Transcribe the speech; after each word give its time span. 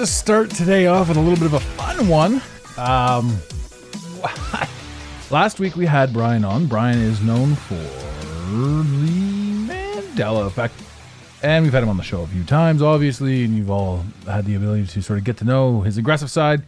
To 0.00 0.06
start 0.06 0.48
today 0.48 0.86
off 0.86 1.08
with 1.08 1.18
a 1.18 1.20
little 1.20 1.36
bit 1.36 1.44
of 1.44 1.52
a 1.52 1.60
fun 1.60 2.08
one. 2.08 2.40
Um, 2.78 3.36
last 5.30 5.60
week 5.60 5.76
we 5.76 5.84
had 5.84 6.14
Brian 6.14 6.42
on. 6.42 6.68
Brian 6.68 6.98
is 6.98 7.20
known 7.20 7.54
for 7.54 7.74
the 7.74 8.82
Mandela 9.68 10.46
Effect. 10.46 10.72
And 11.42 11.64
we've 11.64 11.72
had 11.74 11.82
him 11.82 11.90
on 11.90 11.98
the 11.98 12.02
show 12.02 12.22
a 12.22 12.26
few 12.26 12.44
times, 12.44 12.80
obviously, 12.80 13.44
and 13.44 13.54
you've 13.54 13.68
all 13.70 14.02
had 14.24 14.46
the 14.46 14.54
ability 14.54 14.86
to 14.86 15.02
sort 15.02 15.18
of 15.18 15.24
get 15.26 15.36
to 15.36 15.44
know 15.44 15.82
his 15.82 15.98
aggressive 15.98 16.30
side. 16.30 16.62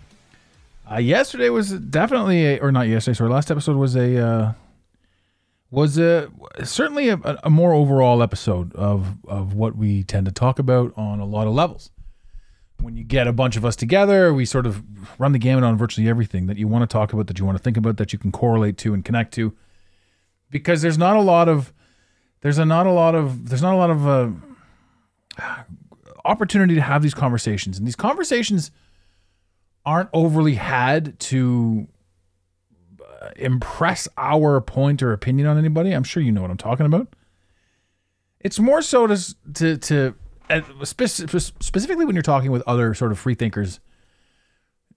Uh, 0.90 0.98
yesterday 0.98 1.48
was 1.48 1.70
definitely, 1.70 2.44
a, 2.44 2.58
or 2.58 2.70
not 2.70 2.86
yesterday, 2.86 3.16
sorry, 3.16 3.30
last 3.30 3.50
episode 3.50 3.78
was 3.78 3.96
a, 3.96 4.18
uh, 4.18 4.52
was 5.70 5.96
a, 5.96 6.28
certainly 6.64 7.08
a, 7.08 7.18
a 7.42 7.48
more 7.48 7.72
overall 7.72 8.22
episode 8.22 8.74
of, 8.74 9.16
of 9.26 9.54
what 9.54 9.74
we 9.74 10.02
tend 10.02 10.26
to 10.26 10.32
talk 10.32 10.58
about 10.58 10.92
on 10.98 11.18
a 11.18 11.24
lot 11.24 11.46
of 11.46 11.54
levels 11.54 11.88
when 12.82 12.96
you 12.96 13.04
get 13.04 13.26
a 13.26 13.32
bunch 13.32 13.56
of 13.56 13.64
us 13.64 13.76
together, 13.76 14.34
we 14.34 14.44
sort 14.44 14.66
of 14.66 14.82
run 15.18 15.32
the 15.32 15.38
gamut 15.38 15.64
on 15.64 15.78
virtually 15.78 16.08
everything 16.08 16.46
that 16.46 16.56
you 16.56 16.66
want 16.66 16.82
to 16.82 16.92
talk 16.92 17.12
about, 17.12 17.28
that 17.28 17.38
you 17.38 17.44
want 17.44 17.56
to 17.56 17.62
think 17.62 17.76
about, 17.76 17.96
that 17.96 18.12
you 18.12 18.18
can 18.18 18.32
correlate 18.32 18.76
to 18.78 18.92
and 18.92 19.04
connect 19.04 19.32
to. 19.34 19.54
Because 20.50 20.82
there's 20.82 20.98
not 20.98 21.16
a 21.16 21.20
lot 21.20 21.48
of 21.48 21.72
there's 22.42 22.58
a 22.58 22.64
not 22.64 22.86
a 22.86 22.92
lot 22.92 23.14
of 23.14 23.48
there's 23.48 23.62
not 23.62 23.72
a 23.72 23.76
lot 23.76 23.90
of 23.90 24.08
uh, 24.08 24.30
opportunity 26.24 26.74
to 26.74 26.80
have 26.80 27.02
these 27.02 27.14
conversations, 27.14 27.78
and 27.78 27.86
these 27.86 27.96
conversations 27.96 28.70
aren't 29.86 30.10
overly 30.12 30.54
had 30.54 31.18
to 31.18 31.88
uh, 33.20 33.30
impress 33.36 34.08
our 34.16 34.60
point 34.60 35.02
or 35.02 35.12
opinion 35.12 35.46
on 35.46 35.56
anybody. 35.56 35.92
I'm 35.92 36.04
sure 36.04 36.22
you 36.22 36.32
know 36.32 36.42
what 36.42 36.50
I'm 36.50 36.56
talking 36.56 36.86
about. 36.86 37.08
It's 38.40 38.58
more 38.58 38.82
so 38.82 39.06
to 39.06 39.34
to 39.54 39.78
to 39.78 40.14
specifically 41.60 42.04
when 42.04 42.14
you're 42.14 42.22
talking 42.22 42.50
with 42.50 42.62
other 42.66 42.94
sort 42.94 43.12
of 43.12 43.18
free 43.18 43.34
thinkers 43.34 43.80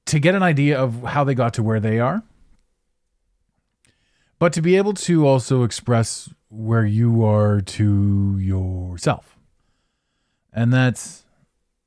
to 0.06 0.20
get 0.20 0.36
an 0.36 0.44
idea 0.44 0.80
of 0.80 1.04
how 1.04 1.24
they 1.24 1.34
got 1.34 1.54
to 1.56 1.64
where 1.64 1.80
they 1.80 2.00
are 2.00 2.24
but 4.40 4.54
to 4.54 4.62
be 4.62 4.76
able 4.76 4.94
to 4.94 5.26
also 5.26 5.64
express 5.64 6.30
where 6.50 6.86
you 6.86 7.24
are 7.24 7.62
to 7.62 8.38
yourself. 8.38 9.38
And 10.54 10.74
that's 10.74 11.26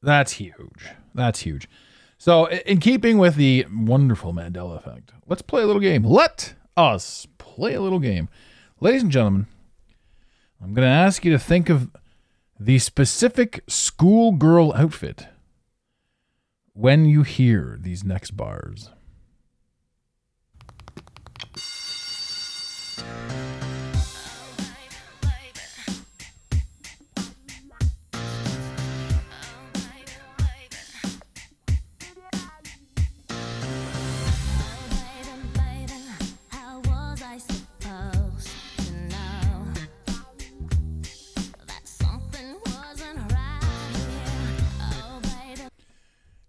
that's 0.02 0.32
huge. 0.32 0.88
That's 1.14 1.40
huge. 1.40 1.68
So 2.18 2.46
in 2.46 2.80
keeping 2.80 3.18
with 3.18 3.36
the 3.36 3.66
wonderful 3.72 4.32
mandela 4.32 4.76
effect 4.76 5.12
let's 5.26 5.42
play 5.42 5.62
a 5.62 5.66
little 5.66 5.80
game. 5.80 6.04
Let 6.04 6.54
us 6.76 7.26
play 7.38 7.74
a 7.74 7.80
little 7.80 7.98
game. 7.98 8.28
Ladies 8.80 9.02
and 9.02 9.12
gentlemen 9.12 9.46
i'm 10.60 10.74
going 10.74 10.86
to 10.86 10.92
ask 10.92 11.24
you 11.24 11.30
to 11.30 11.38
think 11.38 11.68
of 11.68 11.88
the 12.60 12.78
specific 12.80 13.62
schoolgirl 13.68 14.72
outfit 14.74 15.28
when 16.72 17.04
you 17.04 17.22
hear 17.22 17.78
these 17.80 18.02
next 18.02 18.32
bars. 18.32 18.90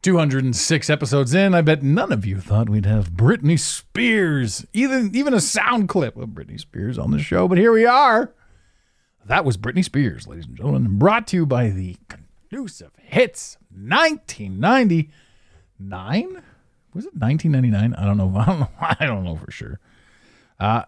206 0.09 0.90
episodes 0.90 1.36
in, 1.36 1.53
I 1.53 1.62
bet 1.62 1.84
none 1.84 2.12
of 2.12 2.25
you 2.25 2.42
thought 2.42 2.68
we'd 2.68 2.88
have 2.88 3.12
Britney 3.12 3.59
Spears, 3.59 4.66
even 4.74 5.12
even 5.14 5.36
a 5.36 5.40
sound 5.40 5.88
clip 5.88 6.18
of 6.18 6.30
Britney 6.30 6.59
Spears 6.59 6.97
on 6.97 7.12
the 7.12 7.20
show, 7.20 7.47
but 7.47 7.59
here 7.59 7.72
we 7.72 7.86
are. 7.86 8.34
That 9.24 9.46
was 9.46 9.56
Britney 9.56 9.86
Spears, 9.86 10.25
ladies 10.25 10.48
and 10.48 10.58
gentlemen, 10.58 10.98
brought 10.98 11.28
to 11.28 11.38
you 11.38 11.46
by 11.46 11.69
the 11.69 11.96
Conducive 12.08 12.90
Hits 12.98 13.59
1999. 13.69 16.42
Was 16.96 17.06
it 17.06 17.14
1999? 17.14 17.94
I 17.94 18.03
don't 18.03 18.18
know. 18.18 18.34
I 18.36 18.46
don't 18.46 18.62
know. 18.62 18.69
I 18.81 19.06
don't 19.06 19.24
know 19.24 19.36
for 19.36 19.52
sure. 19.52 19.80
Uh, 20.59 20.86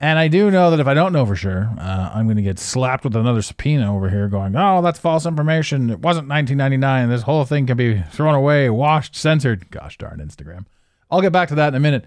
and 0.00 0.18
I 0.18 0.28
do 0.28 0.50
know 0.50 0.70
that 0.70 0.80
if 0.80 0.86
I 0.86 0.94
don't 0.94 1.12
know 1.12 1.24
for 1.24 1.36
sure, 1.36 1.70
uh, 1.78 2.10
I'm 2.14 2.26
going 2.26 2.36
to 2.36 2.42
get 2.42 2.58
slapped 2.58 3.04
with 3.04 3.16
another 3.16 3.40
subpoena 3.40 3.94
over 3.94 4.10
here 4.10 4.28
going, 4.28 4.54
oh, 4.54 4.82
that's 4.82 4.98
false 4.98 5.24
information. 5.24 5.88
It 5.88 6.00
wasn't 6.00 6.28
1999. 6.28 7.08
This 7.08 7.22
whole 7.22 7.44
thing 7.44 7.66
can 7.66 7.76
be 7.76 8.02
thrown 8.10 8.34
away, 8.34 8.68
washed, 8.68 9.16
censored. 9.16 9.70
Gosh 9.70 9.96
darn 9.96 10.18
Instagram. 10.18 10.66
I'll 11.10 11.22
get 11.22 11.32
back 11.32 11.48
to 11.48 11.54
that 11.54 11.68
in 11.68 11.74
a 11.74 11.80
minute. 11.80 12.04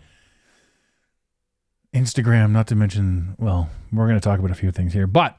Instagram, 1.94 2.52
not 2.52 2.68
to 2.68 2.76
mention, 2.76 3.36
well, 3.40 3.70
we're 3.92 4.08
going 4.08 4.20
to 4.20 4.24
talk 4.24 4.38
about 4.38 4.52
a 4.52 4.56
few 4.56 4.72
things 4.72 4.94
here, 4.94 5.08
but 5.08 5.38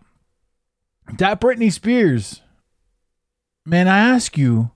that 1.19 1.41
Britney 1.41 1.72
Spears, 1.72 2.41
man, 3.65 3.87
I 3.87 3.99
ask 3.99 4.37
you, 4.37 4.72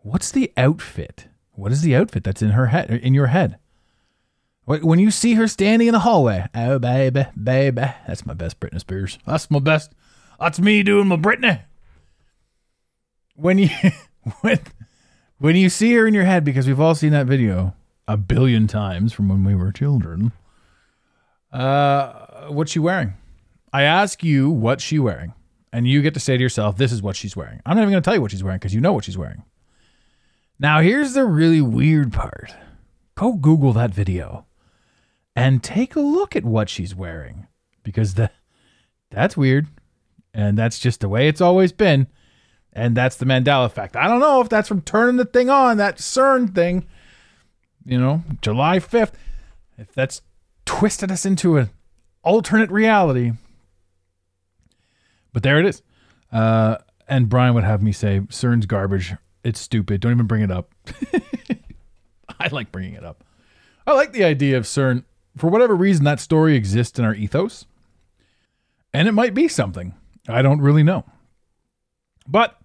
what's 0.00 0.30
the 0.30 0.52
outfit? 0.58 1.28
What 1.52 1.72
is 1.72 1.80
the 1.80 1.96
outfit 1.96 2.24
that's 2.24 2.42
in 2.42 2.50
her 2.50 2.66
head, 2.66 2.90
in 2.90 3.14
your 3.14 3.28
head? 3.28 3.58
Wh- 4.66 4.84
When 4.84 4.98
you 4.98 5.10
see 5.10 5.34
her 5.34 5.48
standing 5.48 5.88
in 5.88 5.92
the 5.92 6.00
hallway, 6.00 6.46
oh 6.54 6.78
baby, 6.78 7.26
baby, 7.42 7.82
that's 8.06 8.26
my 8.26 8.34
best 8.34 8.60
Britney 8.60 8.80
Spears. 8.80 9.18
That's 9.26 9.50
my 9.50 9.58
best. 9.58 9.92
That's 10.40 10.58
me 10.60 10.82
doing 10.82 11.08
my 11.08 11.16
Britney. 11.16 11.62
When 13.36 13.58
you 13.58 13.68
when 14.40 14.58
when 15.38 15.56
you 15.56 15.68
see 15.68 15.92
her 15.94 16.06
in 16.06 16.14
your 16.14 16.24
head, 16.24 16.44
because 16.44 16.66
we've 16.66 16.80
all 16.80 16.94
seen 16.94 17.12
that 17.12 17.26
video 17.26 17.74
a 18.06 18.16
billion 18.16 18.66
times 18.66 19.12
from 19.12 19.28
when 19.28 19.44
we 19.44 19.54
were 19.54 19.72
children. 19.72 20.32
Uh, 21.52 22.48
what's 22.48 22.72
she 22.72 22.78
wearing? 22.78 23.14
I 23.72 23.82
ask 23.82 24.22
you, 24.22 24.50
what's 24.50 24.82
she 24.82 24.98
wearing? 24.98 25.34
And 25.72 25.88
you 25.88 26.02
get 26.02 26.14
to 26.14 26.20
say 26.20 26.36
to 26.36 26.42
yourself, 26.42 26.76
this 26.76 26.92
is 26.92 27.02
what 27.02 27.16
she's 27.16 27.36
wearing. 27.36 27.60
I'm 27.66 27.76
not 27.76 27.82
even 27.82 27.92
going 27.92 28.02
to 28.02 28.06
tell 28.06 28.14
you 28.14 28.20
what 28.22 28.30
she's 28.30 28.44
wearing 28.44 28.58
because 28.58 28.74
you 28.74 28.80
know 28.80 28.92
what 28.92 29.04
she's 29.04 29.18
wearing. 29.18 29.42
Now, 30.58 30.80
here's 30.80 31.14
the 31.14 31.24
really 31.24 31.60
weird 31.60 32.12
part 32.12 32.54
go 33.16 33.32
Google 33.34 33.72
that 33.72 33.90
video 33.90 34.46
and 35.36 35.62
take 35.62 35.96
a 35.96 36.00
look 36.00 36.36
at 36.36 36.44
what 36.44 36.68
she's 36.68 36.94
wearing 36.94 37.46
because 37.82 38.14
the, 38.14 38.30
that's 39.10 39.36
weird. 39.36 39.66
And 40.32 40.58
that's 40.58 40.80
just 40.80 41.00
the 41.00 41.08
way 41.08 41.28
it's 41.28 41.40
always 41.40 41.72
been. 41.72 42.08
And 42.72 42.96
that's 42.96 43.16
the 43.16 43.24
Mandela 43.24 43.66
effect. 43.66 43.94
I 43.94 44.08
don't 44.08 44.18
know 44.20 44.40
if 44.40 44.48
that's 44.48 44.66
from 44.66 44.80
turning 44.80 45.16
the 45.16 45.24
thing 45.24 45.48
on, 45.48 45.76
that 45.76 45.98
CERN 45.98 46.52
thing, 46.54 46.86
you 47.84 47.98
know, 47.98 48.24
July 48.42 48.80
5th. 48.80 49.12
If 49.78 49.92
that's 49.92 50.22
twisted 50.64 51.12
us 51.12 51.24
into 51.24 51.56
an 51.56 51.70
alternate 52.22 52.70
reality. 52.70 53.32
But 55.32 55.42
there 55.42 55.60
it 55.60 55.66
is. 55.66 55.82
Uh, 56.32 56.78
and 57.06 57.28
Brian 57.28 57.54
would 57.54 57.64
have 57.64 57.82
me 57.82 57.92
say, 57.92 58.20
CERN's 58.20 58.66
garbage. 58.66 59.14
It's 59.44 59.60
stupid. 59.60 60.00
Don't 60.00 60.12
even 60.12 60.26
bring 60.26 60.42
it 60.42 60.50
up. 60.50 60.74
I 62.40 62.48
like 62.48 62.72
bringing 62.72 62.94
it 62.94 63.04
up. 63.04 63.24
I 63.86 63.92
like 63.92 64.12
the 64.12 64.24
idea 64.24 64.56
of 64.56 64.64
CERN. 64.64 65.04
For 65.36 65.48
whatever 65.48 65.74
reason, 65.74 66.04
that 66.04 66.20
story 66.20 66.56
exists 66.56 66.98
in 66.98 67.04
our 67.04 67.14
ethos. 67.14 67.66
And 68.92 69.08
it 69.08 69.12
might 69.12 69.34
be 69.34 69.48
something. 69.48 69.94
I 70.28 70.42
don't 70.42 70.60
really 70.60 70.82
know. 70.82 71.04
But 72.26 72.58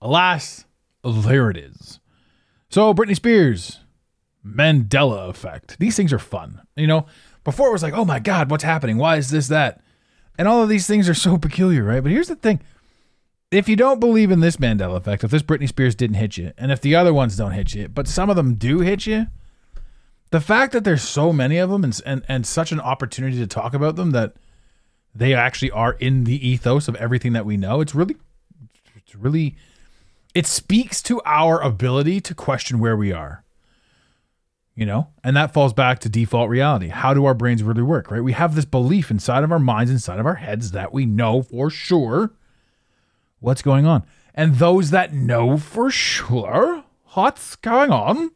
alas, 0.00 0.64
there 1.04 1.50
it 1.50 1.56
is. 1.56 2.00
So, 2.68 2.92
Britney 2.92 3.16
Spears, 3.16 3.80
Mandela 4.44 5.28
effect. 5.28 5.78
These 5.78 5.96
things 5.96 6.12
are 6.12 6.18
fun. 6.18 6.62
You 6.76 6.86
know, 6.86 7.06
before 7.44 7.68
it 7.68 7.72
was 7.72 7.82
like, 7.82 7.94
oh 7.94 8.04
my 8.04 8.18
God, 8.18 8.50
what's 8.50 8.64
happening? 8.64 8.96
Why 8.96 9.16
is 9.16 9.30
this 9.30 9.48
that? 9.48 9.80
And 10.38 10.48
all 10.48 10.62
of 10.62 10.68
these 10.68 10.86
things 10.86 11.08
are 11.08 11.14
so 11.14 11.38
peculiar, 11.38 11.84
right? 11.84 12.02
But 12.02 12.12
here's 12.12 12.28
the 12.28 12.36
thing 12.36 12.60
if 13.50 13.68
you 13.68 13.76
don't 13.76 14.00
believe 14.00 14.30
in 14.30 14.40
this 14.40 14.56
Mandela 14.56 14.96
effect, 14.96 15.24
if 15.24 15.30
this 15.30 15.42
Britney 15.42 15.68
Spears 15.68 15.94
didn't 15.94 16.16
hit 16.16 16.36
you, 16.36 16.52
and 16.56 16.70
if 16.70 16.80
the 16.80 16.94
other 16.94 17.12
ones 17.12 17.36
don't 17.36 17.52
hit 17.52 17.74
you, 17.74 17.88
but 17.88 18.06
some 18.06 18.30
of 18.30 18.36
them 18.36 18.54
do 18.54 18.80
hit 18.80 19.06
you, 19.06 19.26
the 20.30 20.40
fact 20.40 20.72
that 20.72 20.84
there's 20.84 21.02
so 21.02 21.32
many 21.32 21.58
of 21.58 21.70
them 21.70 21.84
and 21.84 22.00
and, 22.06 22.22
and 22.28 22.46
such 22.46 22.72
an 22.72 22.80
opportunity 22.80 23.36
to 23.38 23.46
talk 23.46 23.74
about 23.74 23.96
them 23.96 24.12
that 24.12 24.34
they 25.14 25.34
actually 25.34 25.70
are 25.70 25.94
in 25.94 26.24
the 26.24 26.48
ethos 26.48 26.88
of 26.88 26.94
everything 26.96 27.32
that 27.32 27.46
we 27.46 27.56
know, 27.56 27.80
it's 27.80 27.94
really 27.94 28.16
it's 28.96 29.14
really 29.14 29.56
it 30.34 30.46
speaks 30.46 31.02
to 31.02 31.20
our 31.24 31.60
ability 31.60 32.20
to 32.20 32.34
question 32.34 32.78
where 32.78 32.96
we 32.96 33.12
are. 33.12 33.44
You 34.76 34.86
know, 34.86 35.08
and 35.22 35.36
that 35.36 35.52
falls 35.52 35.74
back 35.74 35.98
to 36.00 36.08
default 36.08 36.48
reality. 36.48 36.88
How 36.88 37.12
do 37.12 37.26
our 37.26 37.34
brains 37.34 37.62
really 37.62 37.82
work, 37.82 38.10
right? 38.10 38.22
We 38.22 38.32
have 38.32 38.54
this 38.54 38.64
belief 38.64 39.10
inside 39.10 39.44
of 39.44 39.52
our 39.52 39.58
minds, 39.58 39.90
inside 39.90 40.18
of 40.18 40.26
our 40.26 40.36
heads 40.36 40.70
that 40.70 40.92
we 40.92 41.04
know 41.04 41.42
for 41.42 41.68
sure 41.68 42.32
what's 43.40 43.60
going 43.60 43.84
on. 43.84 44.04
And 44.34 44.54
those 44.54 44.88
that 44.90 45.12
know 45.12 45.58
for 45.58 45.90
sure 45.90 46.84
what's 47.12 47.56
going 47.56 47.90
on, 47.90 48.30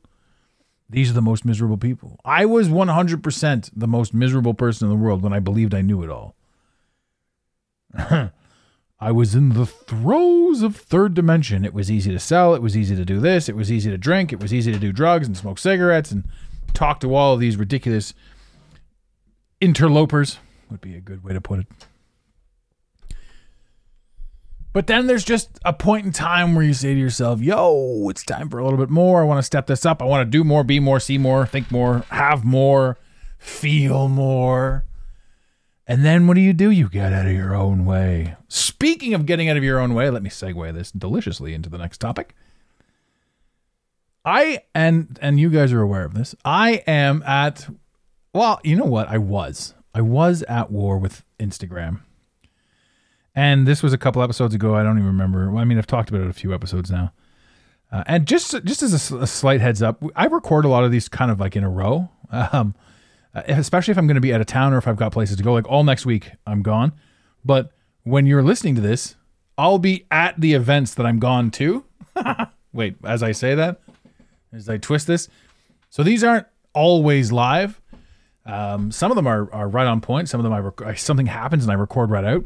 these 0.95 1.11
are 1.11 1.15
the 1.15 1.23
most 1.23 1.45
miserable 1.45 1.77
people. 1.77 2.21
I 2.25 2.47
was 2.47 2.69
100% 2.69 3.71
the 3.75 3.87
most 3.89 4.15
miserable 4.15 4.55
person 4.55 4.87
in 4.87 4.97
the 4.97 5.05
world 5.05 5.23
when 5.23 5.33
I 5.33 5.41
believed 5.41 5.75
I 5.75 5.83
knew 5.83 6.03
it 6.03 6.11
all. 6.11 6.37
I 9.01 9.11
was 9.11 9.35
in 9.35 9.51
the 9.51 9.67
throes 9.67 10.63
of 10.63 10.77
third 10.77 11.15
dimension. 11.15 11.65
It 11.65 11.75
was 11.75 11.91
easy 11.91 12.13
to 12.13 12.19
sell. 12.19 12.55
It 12.55 12.63
was 12.63 12.77
easy 12.77 12.95
to 12.95 13.05
do 13.05 13.19
this. 13.19 13.49
It 13.49 13.57
was 13.57 13.73
easy 13.73 13.91
to 13.91 13.99
drink. 13.99 14.33
It 14.33 14.41
was 14.41 14.55
easy 14.55 14.73
to 14.73 14.79
do 14.79 14.93
drugs 14.93 15.27
and 15.27 15.37
smoke 15.37 15.59
cigarettes 15.59 16.11
and 16.13 16.25
talk 16.75 17.01
to 17.01 17.15
all 17.15 17.35
of 17.35 17.41
these 17.41 17.57
ridiculous 17.57 18.15
interlopers, 19.61 20.39
would 20.71 20.81
be 20.81 20.95
a 20.95 21.01
good 21.01 21.25
way 21.25 21.33
to 21.33 21.41
put 21.41 21.61
it. 21.61 21.67
But 24.75 24.89
then 24.89 25.07
there's 25.07 25.25
just 25.25 25.61
a 25.65 25.73
point 25.73 26.05
in 26.05 26.11
time 26.11 26.57
where 26.57 26.65
you 26.65 26.75
say 26.75 26.95
to 26.95 27.01
yourself, 27.01 27.41
yo, 27.41 28.09
it's 28.11 28.25
time 28.25 28.51
for 28.51 28.59
a 28.59 28.65
little 28.65 28.79
bit 28.79 28.91
more. 28.91 29.23
I 29.23 29.25
want 29.25 29.39
to 29.39 29.43
step 29.45 29.69
this 29.69 29.87
up. 29.87 30.03
I 30.03 30.05
want 30.05 30.27
to 30.27 30.31
do 30.31 30.43
more, 30.43 30.65
be 30.65 30.81
more, 30.81 30.99
see 30.99 31.17
more, 31.17 31.47
think 31.47 31.71
more, 31.71 32.05
have 32.11 32.45
more, 32.45 32.99
feel 33.39 34.09
more. 34.09 34.85
And 35.87 36.05
then 36.05 36.27
what 36.27 36.35
do 36.35 36.41
you 36.41 36.53
do? 36.53 36.73
You 36.73 36.89
get 36.89 37.13
out 37.13 37.25
of 37.25 37.33
your 37.33 37.55
own 37.55 37.85
way. 37.85 38.35
Speaking 38.49 39.15
of 39.15 39.27
getting 39.27 39.49
out 39.49 39.57
of 39.57 39.63
your 39.63 39.79
own 39.79 39.95
way, 39.95 40.11
let 40.11 40.25
me 40.25 40.31
segue 40.31 40.75
this 40.75 40.91
deliciously 40.91 41.55
into 41.55 41.71
the 41.71 41.79
next 41.79 41.99
topic. 41.99 42.35
I 44.25 44.63
and 44.75 45.19
and 45.23 45.39
you 45.39 45.51
guys 45.51 45.73
are 45.73 45.83
aware 45.83 46.05
of 46.05 46.15
this. 46.15 46.35
I 46.45 46.83
am 46.89 47.23
at 47.23 47.69
well, 48.33 48.59
you 48.65 48.75
know 48.75 48.87
what? 48.87 49.07
I 49.07 49.19
was. 49.19 49.75
I 49.95 50.01
was 50.01 50.43
at 50.45 50.73
war 50.73 50.99
with 50.99 51.23
Instagram. 51.39 52.01
And 53.35 53.67
this 53.67 53.83
was 53.83 53.93
a 53.93 53.99
couple 53.99 54.23
episodes 54.23 54.55
ago. 54.55 54.75
I 54.77 54.83
don't 54.83 54.97
even 54.97 55.09
remember. 55.09 55.51
Well, 55.51 55.61
I 55.61 55.65
mean, 55.65 55.79
I've 55.79 55.87
talked 55.87 56.09
about 56.09 56.23
it 56.23 56.29
a 56.29 56.33
few 56.33 56.55
episodes 56.55 56.91
now. 56.91 57.13
Uh, 57.91 58.05
and 58.07 58.27
just 58.27 58.53
just 58.65 58.83
as 58.83 59.13
a 59.13 59.27
slight 59.27 59.61
heads 59.61 59.83
up, 59.83 60.03
I 60.17 60.27
record 60.27 60.65
a 60.65 60.69
lot 60.69 60.85
of 60.85 60.91
these 60.91 61.09
kind 61.09 61.31
of 61.31 61.41
like 61.41 61.57
in 61.57 61.65
a 61.65 61.71
row. 61.71 62.11
Um, 62.31 62.75
uh, 63.35 63.43
especially 63.47 63.93
if 63.93 63.99
I'm 63.99 64.07
going 64.07 64.17
to 64.17 64.21
be 64.21 64.33
out 64.33 64.41
of 64.41 64.47
town 64.47 64.73
or 64.73 64.79
if 64.79 64.89
I've 64.89 64.97
got 64.97 65.13
places 65.13 65.37
to 65.37 65.43
go. 65.43 65.53
Like 65.53 65.69
all 65.69 65.85
next 65.85 66.07
week, 66.07 66.33
I'm 66.47 66.63
gone. 66.63 66.93
But 67.45 67.73
when 68.05 68.27
you're 68.27 68.43
listening 68.43 68.75
to 68.77 68.81
this, 68.81 69.17
I'll 69.59 69.79
be 69.79 70.07
at 70.11 70.41
the 70.41 70.55
events 70.55 70.95
that 70.95 71.07
I'm 71.07 71.19
gone 71.19 71.51
to. 71.53 71.85
Wait, 72.73 72.97
as 73.05 73.23
I 73.23 73.33
say 73.33 73.55
that, 73.55 73.81
as 74.53 74.69
I 74.69 74.79
twist 74.79 75.07
this, 75.07 75.29
so 75.91 76.03
these 76.03 76.25
aren't 76.25 76.47
always 76.73 77.31
live. 77.31 77.81
Um, 78.47 78.91
some 78.91 79.11
of 79.11 79.17
them 79.17 79.27
are, 79.27 79.53
are 79.53 79.69
right 79.69 79.87
on 79.87 80.01
point. 80.01 80.29
Some 80.29 80.41
of 80.41 80.45
them 80.45 80.53
I 80.53 80.59
rec- 80.59 80.99
something 80.99 81.27
happens 81.27 81.65
and 81.65 81.73
I 81.73 81.77
record 81.77 82.11
right 82.11 82.25
out. 82.25 82.45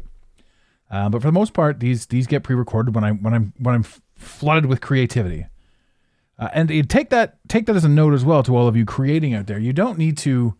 Uh, 0.91 1.09
but 1.09 1.21
for 1.21 1.27
the 1.27 1.33
most 1.33 1.53
part, 1.53 1.79
these 1.79 2.07
these 2.07 2.27
get 2.27 2.43
pre-recorded 2.43 2.95
when 2.95 3.03
I 3.03 3.11
when 3.11 3.33
I'm 3.33 3.53
when 3.57 3.75
I'm 3.75 3.83
flooded 4.15 4.65
with 4.65 4.81
creativity. 4.81 5.45
Uh, 6.37 6.49
and 6.53 6.69
you 6.69 6.83
take 6.83 7.09
that 7.09 7.37
take 7.47 7.65
that 7.65 7.75
as 7.75 7.83
a 7.85 7.89
note 7.89 8.13
as 8.13 8.25
well 8.25 8.43
to 8.43 8.55
all 8.55 8.67
of 8.67 8.75
you 8.75 8.85
creating 8.85 9.33
out 9.33 9.47
there. 9.47 9.59
You 9.59 9.73
don't 9.73 9.97
need 9.97 10.17
to, 10.19 10.55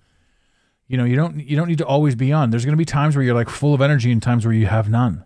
you 0.88 0.98
know, 0.98 1.06
you 1.06 1.16
don't 1.16 1.40
you 1.40 1.56
don't 1.56 1.68
need 1.68 1.78
to 1.80 1.86
always 1.86 2.16
be 2.16 2.32
on. 2.32 2.52
There's 2.52 2.66
going 2.66 2.74
to 2.74 2.78
be 2.78 2.86
times 2.86 3.16
where 3.16 3.24
you're 3.24 3.36
like 3.36 3.50
full 3.50 3.74
of 3.74 3.82
energy 3.82 4.12
and 4.12 4.22
times 4.22 4.46
where 4.46 4.54
you 4.54 4.68
have 4.68 4.90
none. 4.90 5.24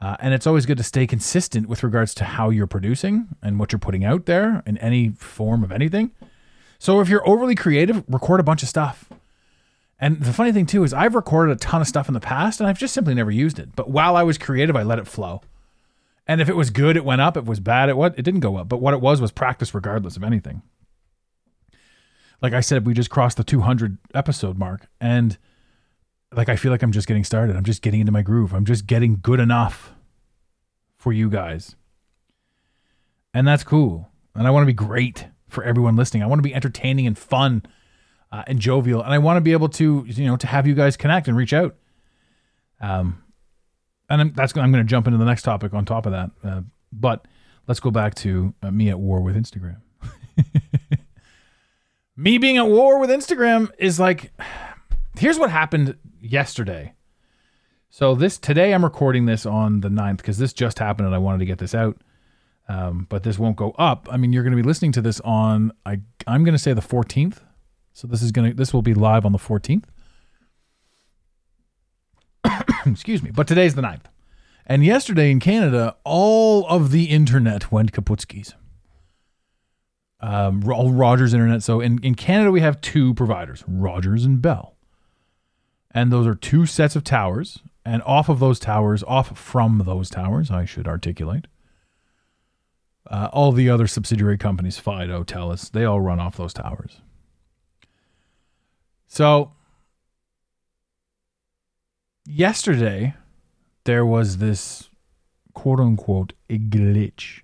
Uh, 0.00 0.16
and 0.20 0.32
it's 0.32 0.46
always 0.46 0.66
good 0.66 0.78
to 0.78 0.84
stay 0.84 1.06
consistent 1.06 1.68
with 1.68 1.82
regards 1.82 2.14
to 2.14 2.24
how 2.24 2.50
you're 2.50 2.68
producing 2.68 3.28
and 3.42 3.58
what 3.58 3.72
you're 3.72 3.80
putting 3.80 4.04
out 4.04 4.26
there 4.26 4.62
in 4.64 4.78
any 4.78 5.10
form 5.10 5.64
of 5.64 5.72
anything. 5.72 6.12
So 6.78 7.00
if 7.00 7.08
you're 7.08 7.28
overly 7.28 7.56
creative, 7.56 8.04
record 8.08 8.38
a 8.38 8.44
bunch 8.44 8.62
of 8.62 8.68
stuff. 8.68 9.06
And 10.00 10.20
the 10.20 10.32
funny 10.32 10.52
thing 10.52 10.66
too 10.66 10.84
is 10.84 10.92
I've 10.92 11.14
recorded 11.14 11.52
a 11.52 11.56
ton 11.56 11.80
of 11.80 11.88
stuff 11.88 12.08
in 12.08 12.14
the 12.14 12.20
past 12.20 12.60
and 12.60 12.68
I've 12.68 12.78
just 12.78 12.94
simply 12.94 13.14
never 13.14 13.30
used 13.30 13.58
it. 13.58 13.74
But 13.74 13.90
while 13.90 14.16
I 14.16 14.22
was 14.22 14.38
creative, 14.38 14.76
I 14.76 14.82
let 14.82 14.98
it 14.98 15.08
flow. 15.08 15.42
And 16.26 16.40
if 16.40 16.48
it 16.48 16.56
was 16.56 16.70
good, 16.70 16.96
it 16.96 17.04
went 17.04 17.20
up. 17.20 17.36
If 17.36 17.44
it 17.44 17.48
was 17.48 17.60
bad, 17.60 17.88
it 17.88 17.96
what 17.96 18.16
it 18.18 18.22
didn't 18.22 18.40
go 18.40 18.56
up. 18.56 18.68
But 18.68 18.80
what 18.80 18.94
it 18.94 19.00
was 19.00 19.20
was 19.20 19.32
practice 19.32 19.74
regardless 19.74 20.16
of 20.16 20.22
anything. 20.22 20.62
Like 22.40 22.52
I 22.52 22.60
said, 22.60 22.86
we 22.86 22.94
just 22.94 23.10
crossed 23.10 23.38
the 23.38 23.44
200 23.44 23.98
episode 24.14 24.58
mark 24.58 24.86
and 25.00 25.36
like 26.32 26.48
I 26.48 26.56
feel 26.56 26.70
like 26.70 26.82
I'm 26.82 26.92
just 26.92 27.08
getting 27.08 27.24
started. 27.24 27.56
I'm 27.56 27.64
just 27.64 27.82
getting 27.82 28.00
into 28.00 28.12
my 28.12 28.22
groove. 28.22 28.52
I'm 28.52 28.64
just 28.64 28.86
getting 28.86 29.18
good 29.20 29.40
enough 29.40 29.92
for 30.96 31.12
you 31.12 31.30
guys. 31.30 31.74
And 33.34 33.46
that's 33.46 33.64
cool. 33.64 34.10
And 34.34 34.46
I 34.46 34.50
want 34.50 34.62
to 34.62 34.66
be 34.66 34.72
great 34.72 35.26
for 35.48 35.64
everyone 35.64 35.96
listening. 35.96 36.22
I 36.22 36.26
want 36.26 36.38
to 36.38 36.48
be 36.48 36.54
entertaining 36.54 37.06
and 37.06 37.18
fun 37.18 37.62
uh, 38.30 38.44
and 38.46 38.58
jovial, 38.58 39.02
and 39.02 39.12
I 39.12 39.18
want 39.18 39.36
to 39.36 39.40
be 39.40 39.52
able 39.52 39.68
to, 39.70 40.04
you 40.06 40.26
know, 40.26 40.36
to 40.36 40.46
have 40.46 40.66
you 40.66 40.74
guys 40.74 40.96
connect 40.96 41.28
and 41.28 41.36
reach 41.36 41.52
out. 41.52 41.76
Um, 42.80 43.22
and 44.08 44.20
I'm, 44.20 44.32
that's 44.32 44.56
I'm 44.56 44.72
going 44.72 44.84
to 44.84 44.88
jump 44.88 45.06
into 45.06 45.18
the 45.18 45.24
next 45.24 45.42
topic 45.42 45.74
on 45.74 45.84
top 45.84 46.06
of 46.06 46.12
that. 46.12 46.30
Uh, 46.44 46.60
but 46.92 47.26
let's 47.66 47.80
go 47.80 47.90
back 47.90 48.14
to 48.16 48.54
uh, 48.62 48.70
me 48.70 48.90
at 48.90 48.98
war 48.98 49.20
with 49.20 49.36
Instagram. 49.36 49.80
me 52.16 52.38
being 52.38 52.56
at 52.56 52.66
war 52.66 52.98
with 52.98 53.10
Instagram 53.10 53.70
is 53.78 54.00
like, 54.00 54.32
here's 55.18 55.38
what 55.38 55.50
happened 55.50 55.96
yesterday. 56.20 56.94
So 57.90 58.14
this 58.14 58.38
today 58.38 58.74
I'm 58.74 58.84
recording 58.84 59.26
this 59.26 59.46
on 59.46 59.80
the 59.80 59.88
9th 59.88 60.18
because 60.18 60.38
this 60.38 60.52
just 60.52 60.78
happened 60.78 61.06
and 61.06 61.14
I 61.14 61.18
wanted 61.18 61.38
to 61.38 61.46
get 61.46 61.58
this 61.58 61.74
out. 61.74 61.96
Um, 62.68 63.06
but 63.08 63.22
this 63.22 63.38
won't 63.38 63.56
go 63.56 63.70
up. 63.72 64.08
I 64.10 64.18
mean, 64.18 64.32
you're 64.32 64.42
going 64.42 64.54
to 64.54 64.62
be 64.62 64.66
listening 64.66 64.92
to 64.92 65.00
this 65.00 65.20
on 65.20 65.72
I 65.86 66.00
I'm 66.26 66.44
going 66.44 66.54
to 66.54 66.58
say 66.58 66.74
the 66.74 66.82
14th. 66.82 67.38
So 67.98 68.06
this 68.06 68.22
is 68.22 68.30
going 68.30 68.50
to 68.50 68.56
this 68.56 68.72
will 68.72 68.82
be 68.82 68.94
live 68.94 69.26
on 69.26 69.32
the 69.32 69.38
14th. 69.38 69.82
Excuse 72.86 73.24
me. 73.24 73.32
But 73.32 73.48
today's 73.48 73.74
the 73.74 73.82
9th. 73.82 74.04
And 74.66 74.84
yesterday 74.84 75.32
in 75.32 75.40
Canada, 75.40 75.96
all 76.04 76.64
of 76.68 76.92
the 76.92 77.06
internet 77.06 77.72
went 77.72 77.90
kaputskis. 77.90 78.54
Um, 80.20 80.62
all 80.70 80.92
Rogers 80.92 81.34
internet. 81.34 81.64
So 81.64 81.80
in, 81.80 81.98
in 82.04 82.14
Canada, 82.14 82.52
we 82.52 82.60
have 82.60 82.80
two 82.80 83.14
providers, 83.14 83.64
Rogers 83.66 84.24
and 84.24 84.40
Bell. 84.40 84.76
And 85.90 86.12
those 86.12 86.28
are 86.28 86.36
two 86.36 86.66
sets 86.66 86.94
of 86.94 87.02
towers. 87.02 87.58
And 87.84 88.00
off 88.04 88.28
of 88.28 88.38
those 88.38 88.60
towers, 88.60 89.02
off 89.08 89.36
from 89.36 89.82
those 89.84 90.08
towers, 90.08 90.52
I 90.52 90.66
should 90.66 90.86
articulate, 90.86 91.48
uh, 93.10 93.28
all 93.32 93.50
the 93.50 93.68
other 93.68 93.88
subsidiary 93.88 94.38
companies, 94.38 94.78
Fido, 94.78 95.24
Telus, 95.24 95.68
they 95.68 95.84
all 95.84 96.00
run 96.00 96.20
off 96.20 96.36
those 96.36 96.54
towers. 96.54 97.00
So 99.08 99.52
yesterday 102.26 103.14
there 103.84 104.06
was 104.06 104.36
this 104.36 104.90
quote 105.54 105.80
unquote 105.80 106.34
glitch 106.48 107.40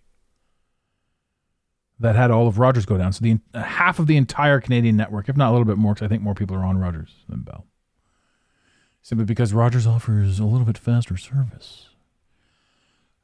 that 1.99 2.17
had 2.17 2.31
all 2.31 2.47
of 2.47 2.59
Rogers 2.59 2.85
go 2.85 2.99
down. 2.99 3.13
So 3.13 3.25
the 3.25 3.41
half 3.59 3.99
of 3.99 4.07
the 4.07 4.17
entire 4.17 4.61
Canadian 4.61 4.97
network, 4.97 5.29
if 5.29 5.37
not 5.37 5.49
a 5.49 5.53
little 5.53 5.65
bit 5.65 5.79
more, 5.79 5.95
because 5.95 6.05
I 6.05 6.09
think 6.09 6.23
more 6.23 6.35
people 6.35 6.55
are 6.55 6.65
on 6.65 6.79
Rogers 6.79 7.15
than 7.29 7.41
Bell, 7.41 7.67
simply 9.01 9.25
because 9.25 9.55
Rogers 9.55 9.87
offers 9.87 10.39
a 10.39 10.45
little 10.45 10.67
bit 10.67 10.77
faster 10.77 11.17
service. 11.17 11.89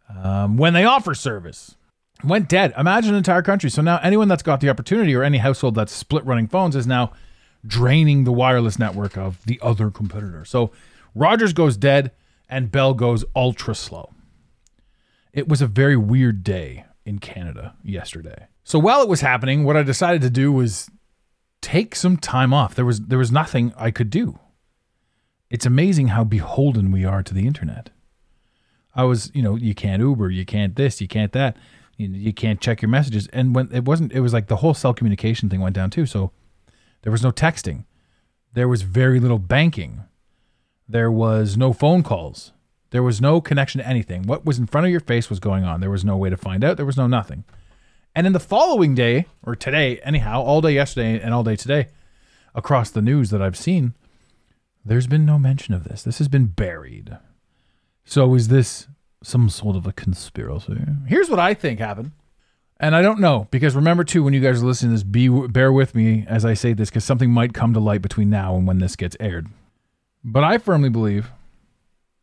Um, 0.09 0.57
when 0.57 0.73
they 0.73 0.85
offer 0.85 1.15
service, 1.15 1.77
went 2.25 2.49
dead. 2.49 2.73
Imagine 2.77 3.11
an 3.11 3.19
entire 3.19 3.43
country. 3.43 3.71
So 3.71 3.83
now 3.83 4.01
anyone 4.03 4.29
that's 4.29 4.43
got 4.43 4.61
the 4.61 4.71
opportunity 4.71 5.15
or 5.15 5.23
any 5.23 5.39
household 5.39 5.75
that's 5.75 5.93
split 5.93 6.25
running 6.25 6.49
phones 6.49 6.75
is 6.75 6.87
now 6.87 7.13
draining 7.67 8.25
the 8.25 8.33
wireless 8.33 8.79
network 8.79 9.17
of 9.17 9.45
the 9.45 9.59
other 9.63 9.91
competitor. 9.91 10.45
So 10.45 10.73
Rogers 11.15 11.53
goes 11.53 11.77
dead 11.77 12.13
and 12.49 12.71
Bell 12.71 12.95
goes 12.95 13.25
ultra 13.35 13.75
slow. 13.75 14.15
It 15.33 15.49
was 15.49 15.63
a 15.63 15.67
very 15.67 15.97
weird 15.97 16.43
day 16.43 16.85
in 17.05 17.19
Canada 17.19 17.75
yesterday. 17.83 18.47
So 18.65 18.79
while 18.79 19.03
it 19.03 19.09
was 19.09 19.21
happening, 19.21 19.65
what 19.65 19.77
I 19.77 19.83
decided 19.83 20.23
to 20.23 20.31
do 20.31 20.53
was 20.53 20.91
take 21.61 21.95
some 21.95 22.17
time 22.17 22.53
off. 22.53 22.75
There 22.75 22.85
was 22.85 23.01
there 23.01 23.19
was 23.19 23.33
nothing 23.33 23.73
I 23.77 23.91
could 23.91 24.11
do. 24.11 24.39
It's 25.51 25.67
amazing 25.67 26.09
how 26.09 26.25
beholden 26.25 26.93
we 26.93 27.05
are 27.05 27.23
to 27.23 27.35
the 27.35 27.47
internet. 27.47 27.91
I 28.95 29.05
was, 29.05 29.31
you 29.35 29.43
know, 29.43 29.57
you 29.57 29.75
can't 29.75 30.01
Uber, 30.01 30.31
you 30.31 30.45
can't 30.45 30.77
this, 30.77 31.01
you 31.01 31.09
can't 31.09 31.33
that, 31.33 31.57
you, 31.97 32.09
you 32.09 32.33
can't 32.33 32.61
check 32.61 32.83
your 32.83 32.89
messages. 32.89 33.29
And 33.33 33.55
when 33.55 33.69
it 33.73 33.85
wasn't, 33.85 34.13
it 34.13 34.21
was 34.21 34.33
like 34.33 34.49
the 34.49 34.57
whole 34.57 34.75
cell 34.75 34.95
communication 34.95 35.49
thing 35.49 35.61
went 35.61 35.75
down 35.75 35.91
too. 35.91 36.07
So 36.07 36.33
there 37.03 37.13
was 37.13 37.23
no 37.23 37.31
texting, 37.31 37.85
there 38.53 38.69
was 38.69 38.83
very 38.83 39.21
little 39.21 39.39
banking, 39.39 40.03
there 40.89 41.11
was 41.11 41.57
no 41.57 41.73
phone 41.73 42.03
calls, 42.03 42.53
There 42.91 43.03
was 43.03 43.21
no 43.21 43.41
connection 43.41 43.81
to 43.81 43.87
anything. 43.87 44.25
What 44.25 44.45
was 44.45 44.59
in 44.59 44.67
front 44.67 44.87
of 44.87 44.91
your 44.91 45.01
face 45.01 45.31
was 45.31 45.39
going 45.39 45.65
on. 45.65 45.81
There 45.81 45.91
was 45.91 46.05
no 46.05 46.17
way 46.17 46.29
to 46.29 46.37
find 46.37 46.65
out. 46.65 46.77
There 46.77 46.87
was 46.87 46.97
no 46.97 47.07
nothing. 47.07 47.45
And 48.15 48.27
in 48.27 48.33
the 48.33 48.41
following 48.41 48.95
day, 48.97 49.27
or 49.45 49.55
today, 49.55 50.01
anyhow, 50.01 50.43
all 50.43 50.61
day 50.61 50.73
yesterday 50.73 51.21
and 51.21 51.33
all 51.33 51.45
day 51.45 51.55
today, 51.55 51.87
across 52.55 52.91
the 52.91 53.03
news 53.03 53.31
that 53.31 53.41
I've 53.41 53.57
seen, 53.57 53.95
there's 54.85 55.07
been 55.07 55.25
no 55.25 55.39
mention 55.39 55.73
of 55.75 55.85
this. 55.85 56.03
This 56.03 56.19
has 56.19 56.27
been 56.27 56.47
buried. 56.47 57.17
So 58.05 58.35
is 58.35 58.49
this 58.49 58.89
some 59.23 59.49
sort 59.49 59.77
of 59.77 59.87
a 59.87 59.93
conspiracy? 59.93 60.81
Here's 61.07 61.31
what 61.31 61.39
I 61.39 61.55
think 61.55 61.79
happened. 61.79 62.11
And 62.83 62.97
I 62.97 63.03
don't 63.03 63.21
know 63.21 63.47
because 63.51 63.77
remember 63.77 64.05
too 64.05 64.23
when 64.23 64.33
you 64.33 64.41
guys 64.41 64.63
are 64.63 64.67
listening 64.67 64.93
to 64.93 64.95
this, 64.97 65.03
be 65.05 65.29
bear 65.29 65.71
with 65.71 65.95
me 65.95 66.25
as 66.27 66.47
I 66.47 66.55
say 66.55 66.73
this 66.73 66.89
because 66.89 67.05
something 67.05 67.31
might 67.31 67.53
come 67.53 67.75
to 67.75 67.81
light 67.81 68.01
between 68.01 68.31
now 68.31 68.57
and 68.57 68.67
when 68.67 68.79
this 68.79 68.97
gets 68.97 69.17
aired. 69.21 69.49
But 70.25 70.45
I 70.45 70.57
firmly 70.57 70.89
believe 70.89 71.31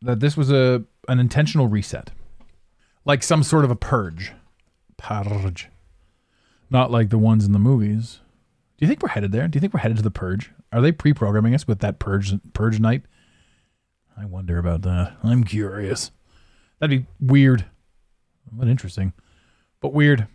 that 0.02 0.18
this 0.18 0.36
was 0.36 0.50
a 0.50 0.82
an 1.06 1.20
intentional 1.20 1.68
reset, 1.68 2.10
like 3.04 3.22
some 3.22 3.44
sort 3.44 3.64
of 3.64 3.70
a 3.70 3.76
purge, 3.76 4.32
purge, 4.96 5.68
not 6.70 6.90
like 6.90 7.10
the 7.10 7.18
ones 7.18 7.44
in 7.44 7.52
the 7.52 7.58
movies. 7.60 8.18
Do 8.76 8.84
you 8.84 8.88
think 8.88 9.00
we're 9.00 9.10
headed 9.10 9.30
there? 9.30 9.46
Do 9.46 9.56
you 9.56 9.60
think 9.60 9.72
we're 9.72 9.80
headed 9.80 9.96
to 9.98 10.02
the 10.02 10.10
purge? 10.10 10.50
Are 10.72 10.80
they 10.80 10.92
pre-programming 10.92 11.54
us 11.54 11.66
with 11.66 11.78
that 11.80 12.00
purge 12.00 12.34
purge 12.52 12.80
night? 12.80 13.02
I 14.16 14.24
wonder 14.24 14.58
about 14.58 14.82
that. 14.82 15.16
I'm 15.22 15.44
curious. 15.44 16.10
That'd 16.80 17.00
be 17.00 17.06
weird, 17.20 17.64
but 18.50 18.66
interesting, 18.66 19.12
but 19.80 19.92
weird. 19.92 20.26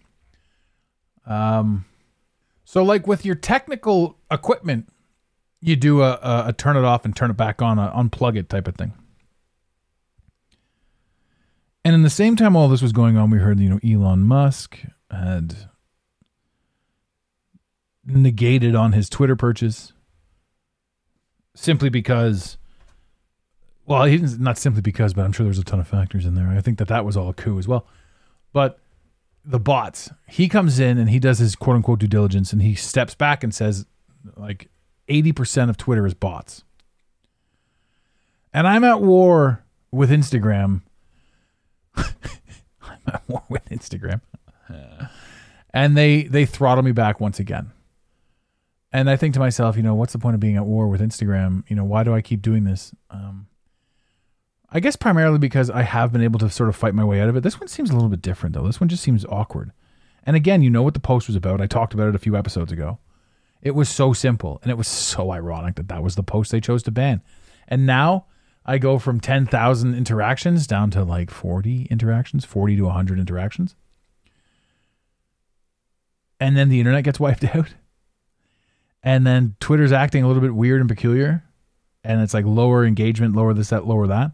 Um, 1.26 1.86
so 2.66 2.84
like 2.84 3.08
with 3.08 3.26
your 3.26 3.36
technical 3.36 4.18
equipment, 4.32 4.90
you 5.62 5.76
do 5.76 6.02
a, 6.02 6.20
a, 6.22 6.44
a 6.48 6.54
turn 6.54 6.76
it 6.76 6.84
off 6.84 7.06
and 7.06 7.16
turn 7.16 7.32
it 7.32 7.38
back 7.38 7.62
on, 7.62 7.80
a 7.80 7.92
unplug 7.96 8.38
it 8.38 8.50
type 8.50 8.68
of 8.68 8.76
thing. 8.76 8.94
And 11.86 11.96
in 11.96 12.02
the 12.02 12.10
same 12.10 12.36
time 12.36 12.56
all 12.56 12.68
this 12.68 12.82
was 12.82 12.92
going 12.92 13.18
on, 13.18 13.30
we 13.30 13.40
heard 13.40 13.60
you 13.60 13.70
know 13.70 13.80
Elon 13.84 14.22
Musk 14.24 14.80
had 15.12 15.70
negated 18.06 18.76
on 18.76 18.92
his 18.92 19.10
Twitter 19.10 19.36
purchase 19.36 19.94
simply 21.56 21.90
because. 21.90 22.58
Well, 23.86 24.06
he 24.06 24.18
didn't, 24.18 24.40
not 24.40 24.58
simply 24.58 24.82
because, 24.82 25.14
but 25.14 25.26
I'm 25.26 25.34
sure 25.34 25.44
there's 25.44 25.60
a 25.60 25.64
ton 25.64 25.82
of 25.82 25.88
factors 25.90 26.26
in 26.26 26.36
there. 26.36 26.48
I 26.48 26.62
think 26.62 26.78
that 26.78 26.88
that 26.88 27.04
was 27.04 27.18
all 27.18 27.28
a 27.28 27.34
coup 27.34 27.60
as 27.60 27.68
well. 27.68 27.86
But 28.54 28.80
the 29.46 29.60
bots. 29.60 30.10
He 30.28 30.48
comes 30.48 30.80
in 30.80 30.98
and 30.98 31.10
he 31.10 31.20
does 31.20 31.40
his 31.40 31.56
quote 31.56 31.76
unquote 31.76 32.00
due 32.00 32.08
diligence 32.08 32.54
and 32.54 32.62
he 32.62 32.76
steps 32.76 33.16
back 33.16 33.44
and 33.44 33.54
says, 33.54 33.86
like, 34.38 34.70
80% 35.10 35.70
of 35.70 35.78
Twitter 35.78 36.06
is 36.06 36.14
bots. 36.14 36.64
And 38.54 38.68
I'm 38.68 38.84
at 38.84 39.02
war 39.02 39.64
with 39.92 40.10
Instagram. 40.12 40.82
I'm 41.96 42.06
at 43.08 43.24
war 43.28 43.44
with 43.50 43.66
Instagram. 43.66 44.22
And 45.74 45.98
they 45.98 46.24
they 46.24 46.46
throttle 46.46 46.84
me 46.84 46.92
back 46.92 47.20
once 47.20 47.40
again. 47.40 47.72
And 48.92 49.10
I 49.10 49.16
think 49.16 49.34
to 49.34 49.40
myself, 49.40 49.76
you 49.76 49.82
know, 49.82 49.96
what's 49.96 50.14
the 50.14 50.20
point 50.20 50.36
of 50.36 50.40
being 50.40 50.56
at 50.56 50.66
war 50.66 50.88
with 50.88 51.02
Instagram? 51.02 51.64
You 51.68 51.76
know, 51.76 51.84
why 51.84 52.04
do 52.04 52.14
I 52.14 52.22
keep 52.22 52.44
doing 52.44 52.64
this? 52.64 52.94
Um, 53.10 53.48
I 54.76 54.80
guess 54.80 54.96
primarily 54.96 55.38
because 55.38 55.70
I 55.70 55.84
have 55.84 56.12
been 56.12 56.24
able 56.24 56.40
to 56.40 56.50
sort 56.50 56.68
of 56.68 56.76
fight 56.76 56.96
my 56.96 57.04
way 57.04 57.22
out 57.22 57.30
of 57.30 57.36
it. 57.36 57.44
This 57.44 57.60
one 57.60 57.68
seems 57.68 57.92
a 57.92 57.94
little 57.94 58.10
bit 58.10 58.24
different 58.24 58.56
though. 58.56 58.66
This 58.66 58.82
one 58.82 58.90
just 58.90 59.04
seems 59.04 59.24
awkward. 59.26 59.72
And 60.24 60.36
again, 60.36 60.64
you 60.64 60.72
know 60.72 60.82
what 60.82 60.96
the 60.96 61.00
post 61.00 61.28
was 61.28 61.36
about. 61.36 61.62
I 61.62 61.68
talked 61.68 61.94
about 61.94 62.08
it 62.08 62.16
a 62.16 62.20
few 62.20 62.36
episodes 62.36 62.72
ago. 62.72 62.98
It 63.62 63.76
was 63.76 63.88
so 63.88 64.14
simple 64.14 64.60
and 64.64 64.72
it 64.72 64.78
was 64.78 64.88
so 64.88 65.32
ironic 65.32 65.76
that 65.76 65.90
that 65.90 66.02
was 66.02 66.16
the 66.16 66.24
post 66.24 66.52
they 66.52 66.60
chose 66.60 66.82
to 66.84 66.92
ban. 66.92 67.22
And 67.68 67.86
now 67.86 68.26
I 68.66 68.80
go 68.80 68.98
from 68.98 69.20
10,000 69.20 69.94
interactions 69.94 70.66
down 70.66 70.90
to 70.92 71.04
like 71.04 71.30
40 71.30 71.88
interactions, 71.92 72.44
40 72.44 72.78
to 72.78 72.84
100 72.86 73.20
interactions. 73.20 73.76
And 76.40 76.58
then 76.58 76.70
the 76.70 76.80
internet 76.80 77.04
gets 77.04 77.20
wiped 77.20 77.44
out. 77.56 77.76
And 79.04 79.28
then 79.28 79.56
Twitter's 79.60 79.92
acting 79.92 80.24
a 80.24 80.28
little 80.28 80.42
bit 80.42 80.56
weird 80.56 80.80
and 80.80 80.90
peculiar. 80.90 81.44
And 82.04 82.22
it's 82.22 82.34
like 82.34 82.46
lower 82.46 82.86
engagement, 82.86 83.36
lower 83.36 83.54
this, 83.54 83.70
that, 83.70 83.86
lower 83.86 84.08
that. 84.08 84.32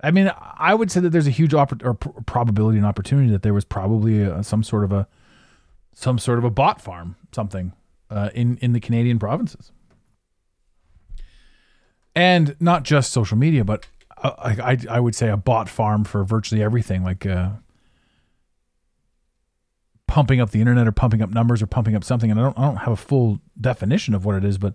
I 0.00 0.10
mean, 0.12 0.30
I 0.38 0.74
would 0.74 0.90
say 0.90 1.00
that 1.00 1.10
there's 1.10 1.26
a 1.26 1.30
huge 1.30 1.52
oppor- 1.52 1.84
or 1.84 1.94
pr- 1.94 2.20
probability 2.26 2.78
and 2.78 2.86
opportunity 2.86 3.30
that 3.30 3.42
there 3.42 3.54
was 3.54 3.64
probably 3.64 4.22
a, 4.22 4.42
some 4.44 4.62
sort 4.62 4.84
of 4.84 4.92
a 4.92 5.08
some 5.92 6.18
sort 6.18 6.38
of 6.38 6.44
a 6.44 6.50
bot 6.50 6.80
farm, 6.80 7.16
something 7.32 7.72
uh, 8.10 8.30
in 8.34 8.58
in 8.58 8.72
the 8.72 8.80
Canadian 8.80 9.18
provinces, 9.18 9.72
and 12.14 12.54
not 12.60 12.84
just 12.84 13.12
social 13.12 13.36
media, 13.36 13.64
but 13.64 13.86
uh, 14.22 14.34
I, 14.38 14.72
I 14.72 14.78
I 14.96 15.00
would 15.00 15.16
say 15.16 15.28
a 15.28 15.36
bot 15.36 15.68
farm 15.68 16.04
for 16.04 16.22
virtually 16.22 16.62
everything, 16.62 17.02
like 17.02 17.26
uh, 17.26 17.50
pumping 20.06 20.40
up 20.40 20.50
the 20.50 20.60
internet 20.60 20.86
or 20.86 20.92
pumping 20.92 21.22
up 21.22 21.30
numbers 21.30 21.60
or 21.60 21.66
pumping 21.66 21.96
up 21.96 22.04
something. 22.04 22.30
And 22.30 22.38
I 22.38 22.44
don't 22.44 22.58
I 22.58 22.62
don't 22.62 22.76
have 22.76 22.92
a 22.92 22.96
full 22.96 23.40
definition 23.60 24.14
of 24.14 24.24
what 24.24 24.36
it 24.36 24.44
is, 24.44 24.58
but 24.58 24.74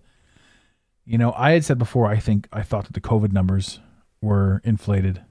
you 1.06 1.18
know, 1.18 1.34
I 1.38 1.52
had 1.52 1.64
said 1.66 1.78
before, 1.78 2.08
I 2.08 2.18
think 2.18 2.48
I 2.52 2.62
thought 2.62 2.86
that 2.86 2.94
the 2.94 3.02
COVID 3.02 3.32
numbers 3.32 3.80
were 4.24 4.62
inflated. 4.64 5.22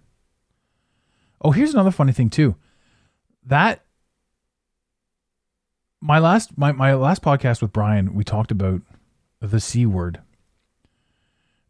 Oh, 1.40 1.50
here's 1.50 1.72
another 1.72 1.90
funny 1.90 2.12
thing 2.12 2.30
too. 2.30 2.54
That 3.44 3.84
my 6.00 6.18
last 6.18 6.56
my, 6.56 6.72
my 6.72 6.94
last 6.94 7.22
podcast 7.22 7.62
with 7.62 7.72
Brian, 7.72 8.14
we 8.14 8.22
talked 8.22 8.50
about 8.50 8.82
the 9.40 9.58
C 9.58 9.86
word. 9.86 10.20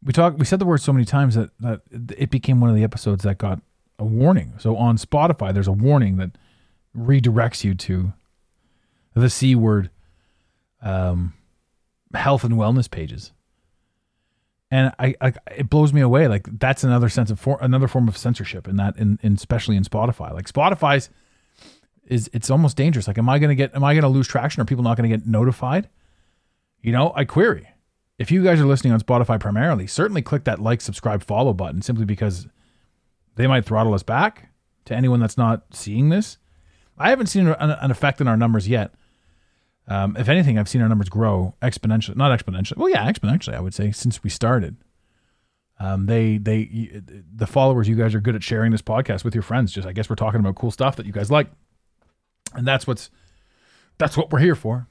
We 0.02 0.12
talked 0.12 0.38
we 0.38 0.44
said 0.44 0.58
the 0.58 0.66
word 0.66 0.82
so 0.82 0.92
many 0.92 1.04
times 1.04 1.36
that, 1.36 1.50
that 1.60 1.80
it 2.18 2.30
became 2.30 2.60
one 2.60 2.68
of 2.68 2.76
the 2.76 2.84
episodes 2.84 3.22
that 3.22 3.38
got 3.38 3.62
a 3.98 4.04
warning. 4.04 4.54
So 4.58 4.76
on 4.76 4.98
Spotify, 4.98 5.54
there's 5.54 5.68
a 5.68 5.72
warning 5.72 6.16
that 6.16 6.32
redirects 6.94 7.62
you 7.62 7.74
to 7.74 8.12
the 9.14 9.30
C 9.30 9.54
word 9.54 9.90
um, 10.82 11.34
health 12.12 12.42
and 12.42 12.54
wellness 12.54 12.90
pages 12.90 13.32
and 14.72 14.90
I, 14.98 15.14
I 15.20 15.34
it 15.54 15.68
blows 15.68 15.92
me 15.92 16.00
away 16.00 16.28
like 16.28 16.46
that's 16.58 16.82
another 16.82 17.10
sense 17.10 17.30
of 17.30 17.38
for, 17.38 17.58
another 17.60 17.86
form 17.86 18.08
of 18.08 18.16
censorship 18.16 18.66
in 18.66 18.76
that 18.76 18.96
in, 18.96 19.18
in 19.22 19.34
especially 19.34 19.76
in 19.76 19.84
spotify. 19.84 20.32
Like 20.32 20.50
spotify's 20.50 21.10
is 22.06 22.30
it's 22.32 22.50
almost 22.50 22.76
dangerous. 22.78 23.06
Like 23.06 23.18
am 23.18 23.28
i 23.28 23.38
going 23.38 23.50
to 23.50 23.54
get 23.54 23.76
am 23.76 23.84
i 23.84 23.92
going 23.92 24.02
to 24.02 24.08
lose 24.08 24.26
traction? 24.26 24.62
Are 24.62 24.64
people 24.64 24.82
not 24.82 24.96
going 24.96 25.08
to 25.08 25.14
get 25.14 25.26
notified? 25.26 25.90
You 26.80 26.90
know 26.90 27.12
i 27.14 27.26
query. 27.26 27.68
If 28.18 28.30
you 28.30 28.42
guys 28.42 28.60
are 28.62 28.66
listening 28.66 28.94
on 28.94 29.00
spotify 29.00 29.38
primarily 29.38 29.86
certainly 29.86 30.22
click 30.22 30.44
that 30.44 30.58
like 30.58 30.80
subscribe 30.80 31.22
follow 31.22 31.52
button 31.52 31.82
simply 31.82 32.06
because 32.06 32.48
they 33.36 33.46
might 33.46 33.66
throttle 33.66 33.92
us 33.92 34.02
back 34.02 34.48
to 34.86 34.96
anyone 34.96 35.20
that's 35.20 35.36
not 35.36 35.64
seeing 35.72 36.08
this. 36.08 36.38
I 36.96 37.10
haven't 37.10 37.26
seen 37.26 37.46
an, 37.46 37.70
an 37.70 37.90
effect 37.90 38.22
in 38.22 38.28
our 38.28 38.38
numbers 38.38 38.66
yet 38.68 38.94
um, 39.88 40.16
if 40.16 40.28
anything, 40.28 40.58
I've 40.58 40.68
seen 40.68 40.80
our 40.80 40.88
numbers 40.88 41.08
grow 41.08 41.54
exponentially. 41.60 42.16
Not 42.16 42.38
exponentially. 42.38 42.76
Well, 42.76 42.88
yeah, 42.88 43.10
exponentially. 43.10 43.54
I 43.54 43.60
would 43.60 43.74
say 43.74 43.90
since 43.90 44.22
we 44.22 44.30
started. 44.30 44.76
Um, 45.80 46.06
they 46.06 46.38
they 46.38 47.02
the 47.34 47.46
followers. 47.46 47.88
You 47.88 47.96
guys 47.96 48.14
are 48.14 48.20
good 48.20 48.36
at 48.36 48.42
sharing 48.42 48.70
this 48.70 48.82
podcast 48.82 49.24
with 49.24 49.34
your 49.34 49.42
friends. 49.42 49.72
Just 49.72 49.88
I 49.88 49.92
guess 49.92 50.08
we're 50.08 50.16
talking 50.16 50.38
about 50.38 50.54
cool 50.54 50.70
stuff 50.70 50.94
that 50.96 51.06
you 51.06 51.12
guys 51.12 51.30
like, 51.30 51.48
and 52.54 52.66
that's 52.66 52.86
what's 52.86 53.10
that's 53.98 54.16
what 54.16 54.30
we're 54.30 54.38
here 54.38 54.54
for. 54.54 54.86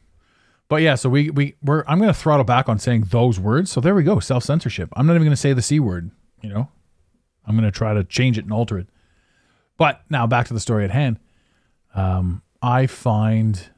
But 0.68 0.82
yeah, 0.82 0.96
so 0.96 1.10
we 1.10 1.30
we 1.30 1.56
we're 1.62 1.86
I'm 1.88 2.00
to 2.02 2.14
throttle 2.14 2.44
back 2.44 2.68
on 2.68 2.78
saying 2.78 3.06
those 3.10 3.40
words. 3.40 3.72
So 3.72 3.80
there 3.80 3.96
we 3.96 4.04
go, 4.04 4.20
self 4.20 4.44
censorship. 4.44 4.90
I'm 4.96 5.08
not 5.08 5.16
even 5.16 5.30
to 5.30 5.38
say 5.38 5.54
the 5.54 5.62
c 5.62 5.80
word. 5.80 6.12
You 6.42 6.50
know, 6.50 6.70
I'm 7.46 7.58
to 7.58 7.72
try 7.72 7.94
to 7.94 8.04
change 8.04 8.38
it 8.38 8.44
and 8.44 8.52
alter 8.52 8.78
it. 8.78 8.88
But 9.78 10.02
now 10.10 10.28
back 10.28 10.48
to 10.48 10.54
the 10.54 10.60
story 10.60 10.84
at 10.84 10.92
hand. 10.92 11.20
Um, 11.96 12.42
I 12.62 12.88
find 12.88 13.70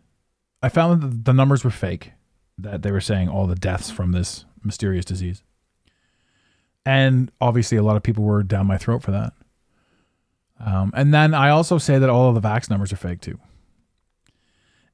I 0.64 0.70
found 0.70 1.02
that 1.02 1.26
the 1.26 1.34
numbers 1.34 1.64
were 1.64 1.70
fake, 1.70 2.14
that 2.58 2.82
they 2.82 2.92
were 2.92 3.02
saying 3.02 3.28
all 3.28 3.46
the 3.46 3.56
deaths 3.56 3.92
from 3.92 4.14
this 4.14 4.46
mysterious 4.64 5.04
disease. 5.04 5.44
And 6.86 7.32
obviously, 7.42 7.78
a 7.78 7.84
lot 7.84 7.98
of 7.98 8.04
people 8.04 8.24
were 8.24 8.44
down 8.44 8.66
my 8.66 8.78
throat 8.78 9.04
for 9.04 9.12
that. 9.12 9.34
Um, 10.60 10.92
and 10.96 11.14
then 11.14 11.34
I 11.34 11.50
also 11.50 11.78
say 11.78 12.00
that 12.00 12.10
all 12.10 12.30
of 12.30 12.42
the 12.42 12.48
vax 12.48 12.70
numbers 12.70 12.94
are 12.94 12.98
fake 12.98 13.20
too. 13.20 13.40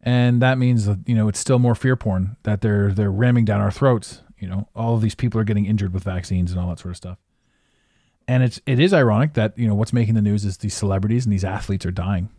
And 0.01 0.41
that 0.41 0.57
means 0.57 0.85
that, 0.85 0.99
you 1.05 1.13
know, 1.13 1.27
it's 1.27 1.39
still 1.39 1.59
more 1.59 1.75
fear 1.75 1.95
porn 1.95 2.37
that 2.43 2.61
they're 2.61 2.91
they're 2.91 3.11
ramming 3.11 3.45
down 3.45 3.61
our 3.61 3.71
throats. 3.71 4.23
You 4.39 4.47
know, 4.47 4.69
all 4.75 4.95
of 4.95 5.01
these 5.01 5.15
people 5.15 5.39
are 5.39 5.43
getting 5.43 5.65
injured 5.65 5.93
with 5.93 6.03
vaccines 6.03 6.51
and 6.51 6.59
all 6.59 6.69
that 6.69 6.79
sort 6.79 6.91
of 6.91 6.97
stuff. 6.97 7.17
And 8.27 8.41
it's 8.41 8.61
it 8.65 8.79
is 8.79 8.93
ironic 8.93 9.33
that, 9.33 9.57
you 9.57 9.67
know, 9.67 9.75
what's 9.75 9.93
making 9.93 10.15
the 10.15 10.21
news 10.21 10.45
is 10.45 10.57
these 10.57 10.73
celebrities 10.73 11.25
and 11.25 11.33
these 11.33 11.43
athletes 11.43 11.85
are 11.85 11.91
dying. 11.91 12.29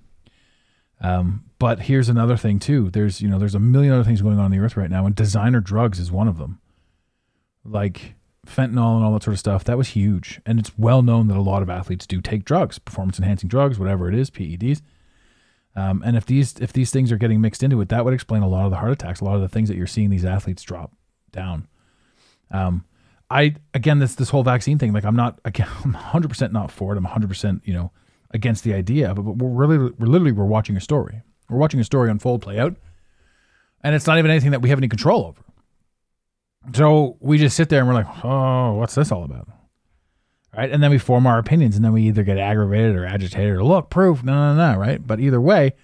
Um, 1.00 1.45
but 1.59 1.80
here's 1.80 2.09
another 2.09 2.37
thing 2.37 2.59
too. 2.59 2.90
There's 2.90 3.21
you 3.21 3.28
know 3.28 3.38
there's 3.38 3.54
a 3.54 3.61
million 3.61 3.92
other 3.92 4.04
things 4.04 4.23
going 4.23 4.38
on 4.38 4.47
on 4.47 4.50
the 4.50 4.59
earth 4.59 4.76
right 4.76 4.90
now, 4.90 5.07
and 5.07 5.14
designer 5.14 5.61
drugs 5.61 5.99
is 5.99 6.12
one 6.12 6.28
of 6.28 6.38
them. 6.38 6.61
Like 7.64 8.14
fentanyl 8.47 8.97
and 8.97 9.04
all 9.04 9.12
that 9.12 9.23
sort 9.23 9.35
of 9.35 9.38
stuff. 9.38 9.64
That 9.64 9.78
was 9.78 9.88
huge, 9.88 10.40
and 10.45 10.59
it's 10.59 10.76
well 10.78 11.02
known 11.02 11.28
that 11.28 11.37
a 11.37 11.42
lot 11.42 11.62
of 11.62 11.71
athletes 11.71 12.07
do 12.07 12.21
take 12.21 12.45
drugs, 12.45 12.78
performance 12.78 13.19
enhancing 13.19 13.49
drugs, 13.49 13.78
whatever 13.78 14.09
it 14.09 14.14
is, 14.14 14.30
PEDs. 14.30 14.83
Um, 15.76 16.02
and 16.04 16.16
if 16.16 16.26
these 16.26 16.54
if 16.59 16.73
these 16.73 16.90
things 16.90 17.12
are 17.12 17.16
getting 17.16 17.40
mixed 17.40 17.62
into 17.62 17.80
it, 17.80 17.88
that 17.90 18.04
would 18.04 18.14
explain 18.14 18.42
a 18.42 18.49
lot 18.49 18.64
of 18.64 18.71
the 18.71 18.78
heart 18.78 18.92
attacks, 18.92 19.21
a 19.21 19.25
lot 19.25 19.37
of 19.37 19.42
the 19.42 19.49
things 19.49 19.69
that 19.69 19.76
you're 19.76 19.87
seeing 19.87 20.11
these 20.11 20.25
athletes 20.25 20.62
drop 20.62 20.92
down. 21.30 21.69
Um, 22.50 22.85
I 23.30 23.54
again 23.73 24.00
this 24.00 24.16
this 24.16 24.30
whole 24.30 24.42
vaccine 24.42 24.78
thing. 24.78 24.92
Like 24.92 25.04
I'm 25.04 25.16
not 25.16 25.40
again. 25.45 25.69
I'm 25.85 25.92
100 25.92 26.28
percent 26.28 26.52
not 26.52 26.71
for 26.71 26.92
it. 26.92 26.99
I'm 26.99 27.04
100 27.04 27.28
percent 27.28 27.62
you 27.64 27.73
know 27.73 27.92
against 28.32 28.64
the 28.64 28.75
idea. 28.75 29.14
But, 29.14 29.22
but 29.22 29.37
we're 29.37 29.66
really 29.66 29.78
we're 29.78 30.06
literally 30.06 30.32
we're 30.32 30.44
watching 30.44 30.76
a 30.76 30.80
story. 30.80 31.22
We're 31.49 31.58
watching 31.58 31.80
a 31.80 31.84
story 31.84 32.10
unfold, 32.10 32.42
play 32.42 32.58
out, 32.58 32.76
and 33.82 33.94
it's 33.94 34.06
not 34.06 34.18
even 34.18 34.30
anything 34.30 34.52
that 34.52 34.62
we 34.62 34.68
have 34.68 34.78
any 34.78 34.88
control 34.88 35.26
over. 35.26 35.42
So 36.75 37.16
we 37.20 37.38
just 37.38 37.56
sit 37.56 37.68
there 37.70 37.80
and 37.80 37.88
we're 37.88 37.94
like, 37.94 38.25
oh, 38.25 38.75
what's 38.75 38.94
this 38.94 39.10
all 39.10 39.25
about? 39.25 39.49
Right, 40.56 40.70
and 40.70 40.82
then 40.82 40.90
we 40.90 40.99
form 40.99 41.26
our 41.26 41.38
opinions, 41.38 41.76
and 41.76 41.84
then 41.84 41.92
we 41.92 42.02
either 42.02 42.25
get 42.25 42.37
aggravated 42.37 42.96
or 42.96 43.06
agitated 43.06 43.54
or 43.54 43.62
look 43.62 43.88
proof, 43.88 44.25
no, 44.25 44.32
no, 44.32 44.72
no, 44.72 44.78
right. 44.78 45.04
But 45.04 45.20
either 45.20 45.40
way, 45.40 45.75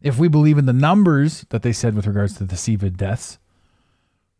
if 0.00 0.18
we 0.18 0.28
believe 0.28 0.58
in 0.58 0.66
the 0.66 0.72
numbers 0.72 1.44
that 1.50 1.62
they 1.62 1.72
said 1.72 1.94
with 1.94 2.06
regards 2.06 2.34
to 2.36 2.44
the 2.44 2.54
CVID 2.54 2.96
deaths, 2.96 3.38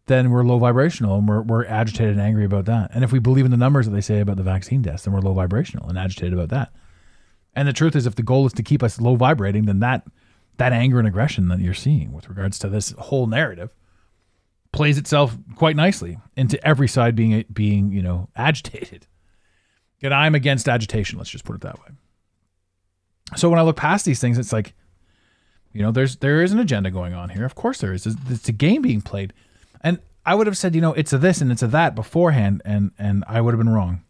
then 0.06 0.30
we're 0.30 0.44
low 0.44 0.58
vibrational 0.58 1.16
and 1.16 1.28
we're, 1.28 1.42
we're 1.42 1.66
agitated 1.66 2.12
and 2.12 2.20
angry 2.20 2.44
about 2.44 2.64
that. 2.66 2.90
And 2.92 3.04
if 3.04 3.12
we 3.12 3.18
believe 3.18 3.44
in 3.44 3.50
the 3.50 3.56
numbers 3.56 3.86
that 3.86 3.92
they 3.92 4.00
say 4.00 4.20
about 4.20 4.36
the 4.36 4.42
vaccine 4.42 4.82
deaths, 4.82 5.04
then 5.04 5.14
we're 5.14 5.20
low 5.20 5.32
vibrational 5.32 5.88
and 5.88 5.98
agitated 5.98 6.32
about 6.32 6.48
that. 6.50 6.72
And 7.54 7.68
the 7.68 7.72
truth 7.72 7.94
is, 7.94 8.06
if 8.06 8.14
the 8.14 8.22
goal 8.22 8.46
is 8.46 8.52
to 8.54 8.62
keep 8.62 8.82
us 8.82 9.00
low 9.00 9.16
vibrating, 9.16 9.66
then 9.66 9.80
that 9.80 10.06
that 10.58 10.72
anger 10.72 10.98
and 10.98 11.08
aggression 11.08 11.48
that 11.48 11.60
you're 11.60 11.74
seeing 11.74 12.12
with 12.12 12.28
regards 12.28 12.58
to 12.58 12.68
this 12.68 12.90
whole 12.98 13.26
narrative 13.26 13.74
plays 14.72 14.98
itself 14.98 15.36
quite 15.56 15.76
nicely 15.76 16.18
into 16.36 16.64
every 16.66 16.88
side 16.88 17.14
being 17.14 17.44
being 17.52 17.92
you 17.92 18.02
know 18.02 18.28
agitated. 18.36 19.06
And 20.02 20.12
I'm 20.12 20.34
against 20.34 20.68
agitation. 20.68 21.18
Let's 21.18 21.30
just 21.30 21.44
put 21.44 21.54
it 21.54 21.62
that 21.62 21.78
way. 21.78 21.94
So 23.36 23.48
when 23.48 23.58
I 23.58 23.62
look 23.62 23.76
past 23.76 24.04
these 24.04 24.20
things, 24.20 24.36
it's 24.36 24.52
like, 24.52 24.74
you 25.72 25.80
know, 25.80 25.92
there's 25.92 26.16
there 26.16 26.42
is 26.42 26.52
an 26.52 26.58
agenda 26.58 26.90
going 26.90 27.14
on 27.14 27.30
here. 27.30 27.44
Of 27.44 27.54
course 27.54 27.78
there 27.78 27.92
is. 27.92 28.06
It's, 28.06 28.48
a 28.48 28.52
game 28.52 28.82
being 28.82 29.00
played, 29.00 29.32
and 29.80 30.00
I 30.26 30.34
would 30.34 30.46
have 30.46 30.58
said, 30.58 30.74
you 30.74 30.80
know, 30.80 30.92
it's 30.94 31.12
a 31.12 31.18
this 31.18 31.40
and 31.40 31.50
it's 31.50 31.62
a 31.62 31.68
that 31.68 31.94
beforehand, 31.94 32.62
and 32.64 32.90
and 32.98 33.24
I 33.26 33.40
would 33.40 33.54
have 33.54 33.58
been 33.58 33.72
wrong. 33.72 34.02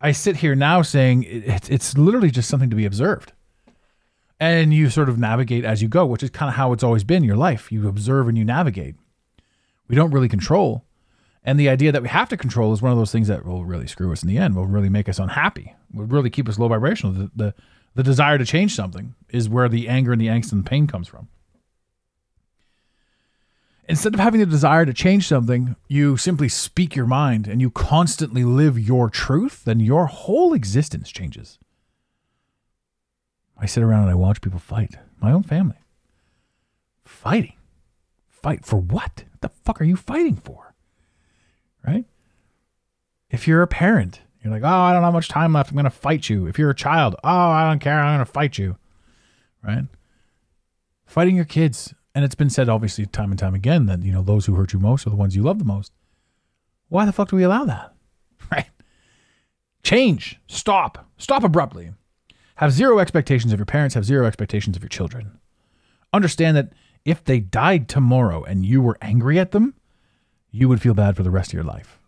I 0.00 0.12
sit 0.12 0.36
here 0.36 0.54
now 0.54 0.82
saying 0.82 1.24
it, 1.24 1.44
it's 1.46 1.68
it's 1.68 1.98
literally 1.98 2.30
just 2.30 2.48
something 2.48 2.70
to 2.70 2.76
be 2.76 2.84
observed, 2.84 3.32
and 4.38 4.72
you 4.72 4.90
sort 4.90 5.08
of 5.08 5.18
navigate 5.18 5.64
as 5.64 5.82
you 5.82 5.88
go, 5.88 6.06
which 6.06 6.22
is 6.22 6.30
kind 6.30 6.48
of 6.48 6.54
how 6.54 6.72
it's 6.72 6.84
always 6.84 7.04
been 7.04 7.18
in 7.18 7.28
your 7.28 7.36
life. 7.36 7.72
You 7.72 7.88
observe 7.88 8.28
and 8.28 8.38
you 8.38 8.44
navigate. 8.44 8.94
We 9.88 9.96
don't 9.96 10.10
really 10.12 10.28
control, 10.28 10.84
and 11.42 11.58
the 11.58 11.68
idea 11.68 11.92
that 11.92 12.02
we 12.02 12.08
have 12.08 12.28
to 12.28 12.36
control 12.36 12.72
is 12.72 12.82
one 12.82 12.92
of 12.92 12.98
those 12.98 13.12
things 13.12 13.28
that 13.28 13.44
will 13.44 13.64
really 13.64 13.86
screw 13.86 14.12
us 14.12 14.22
in 14.22 14.28
the 14.28 14.38
end. 14.38 14.54
Will 14.54 14.66
really 14.66 14.90
make 14.90 15.08
us 15.08 15.18
unhappy. 15.18 15.74
Will 15.92 16.04
really 16.04 16.30
keep 16.30 16.48
us 16.48 16.58
low 16.58 16.68
vibrational. 16.68 17.12
The, 17.12 17.30
the 17.34 17.54
the 17.94 18.02
desire 18.04 18.38
to 18.38 18.44
change 18.44 18.74
something 18.76 19.14
is 19.30 19.48
where 19.48 19.68
the 19.68 19.88
anger 19.88 20.12
and 20.12 20.20
the 20.20 20.28
angst 20.28 20.52
and 20.52 20.64
the 20.64 20.68
pain 20.68 20.86
comes 20.86 21.08
from. 21.08 21.28
Instead 23.88 24.12
of 24.12 24.20
having 24.20 24.38
the 24.38 24.46
desire 24.46 24.84
to 24.84 24.92
change 24.92 25.26
something, 25.26 25.74
you 25.88 26.18
simply 26.18 26.48
speak 26.48 26.94
your 26.94 27.06
mind 27.06 27.48
and 27.48 27.60
you 27.60 27.70
constantly 27.70 28.44
live 28.44 28.78
your 28.78 29.08
truth, 29.08 29.64
then 29.64 29.80
your 29.80 30.06
whole 30.06 30.52
existence 30.52 31.10
changes. 31.10 31.58
I 33.56 33.64
sit 33.64 33.82
around 33.82 34.02
and 34.02 34.10
I 34.10 34.14
watch 34.14 34.42
people 34.42 34.58
fight. 34.58 34.96
My 35.20 35.32
own 35.32 35.42
family. 35.42 35.78
Fighting. 37.04 37.54
Fight 38.28 38.64
for 38.64 38.76
what? 38.76 39.24
What 39.30 39.40
the 39.40 39.48
fuck 39.48 39.80
are 39.80 39.84
you 39.84 39.96
fighting 39.96 40.36
for? 40.36 40.74
Right? 41.86 42.04
If 43.30 43.48
you're 43.48 43.62
a 43.62 43.66
parent, 43.66 44.20
you're 44.42 44.52
like, 44.52 44.62
oh, 44.62 44.68
I 44.68 44.92
don't 44.92 45.02
have 45.02 45.14
much 45.14 45.28
time 45.28 45.54
left. 45.54 45.70
I'm 45.70 45.76
going 45.76 45.84
to 45.84 45.90
fight 45.90 46.28
you. 46.28 46.46
If 46.46 46.58
you're 46.58 46.70
a 46.70 46.74
child, 46.74 47.16
oh, 47.24 47.28
I 47.28 47.68
don't 47.68 47.78
care. 47.78 47.98
I'm 47.98 48.18
going 48.18 48.26
to 48.26 48.30
fight 48.30 48.58
you. 48.58 48.76
Right? 49.62 49.84
Fighting 51.06 51.36
your 51.36 51.46
kids. 51.46 51.94
And 52.14 52.24
it's 52.24 52.34
been 52.34 52.50
said, 52.50 52.68
obviously, 52.68 53.06
time 53.06 53.30
and 53.30 53.38
time 53.38 53.54
again 53.54 53.86
that, 53.86 54.02
you 54.02 54.12
know, 54.12 54.22
those 54.22 54.46
who 54.46 54.54
hurt 54.54 54.72
you 54.72 54.78
most 54.78 55.06
are 55.06 55.10
the 55.10 55.16
ones 55.16 55.36
you 55.36 55.42
love 55.42 55.58
the 55.58 55.64
most. 55.64 55.92
Why 56.88 57.04
the 57.04 57.12
fuck 57.12 57.30
do 57.30 57.36
we 57.36 57.42
allow 57.42 57.64
that? 57.64 57.94
Right? 58.50 58.70
Change. 59.82 60.40
Stop. 60.46 61.06
Stop 61.18 61.44
abruptly. 61.44 61.90
Have 62.56 62.72
zero 62.72 62.98
expectations 62.98 63.52
of 63.52 63.58
your 63.58 63.66
parents, 63.66 63.94
have 63.94 64.04
zero 64.04 64.26
expectations 64.26 64.74
of 64.76 64.82
your 64.82 64.88
children. 64.88 65.38
Understand 66.12 66.56
that 66.56 66.72
if 67.04 67.22
they 67.22 67.40
died 67.40 67.88
tomorrow 67.88 68.42
and 68.42 68.64
you 68.64 68.80
were 68.80 68.98
angry 69.02 69.38
at 69.38 69.52
them, 69.52 69.74
you 70.50 70.68
would 70.68 70.80
feel 70.80 70.94
bad 70.94 71.16
for 71.16 71.22
the 71.22 71.30
rest 71.30 71.50
of 71.50 71.54
your 71.54 71.64
life, 71.64 71.98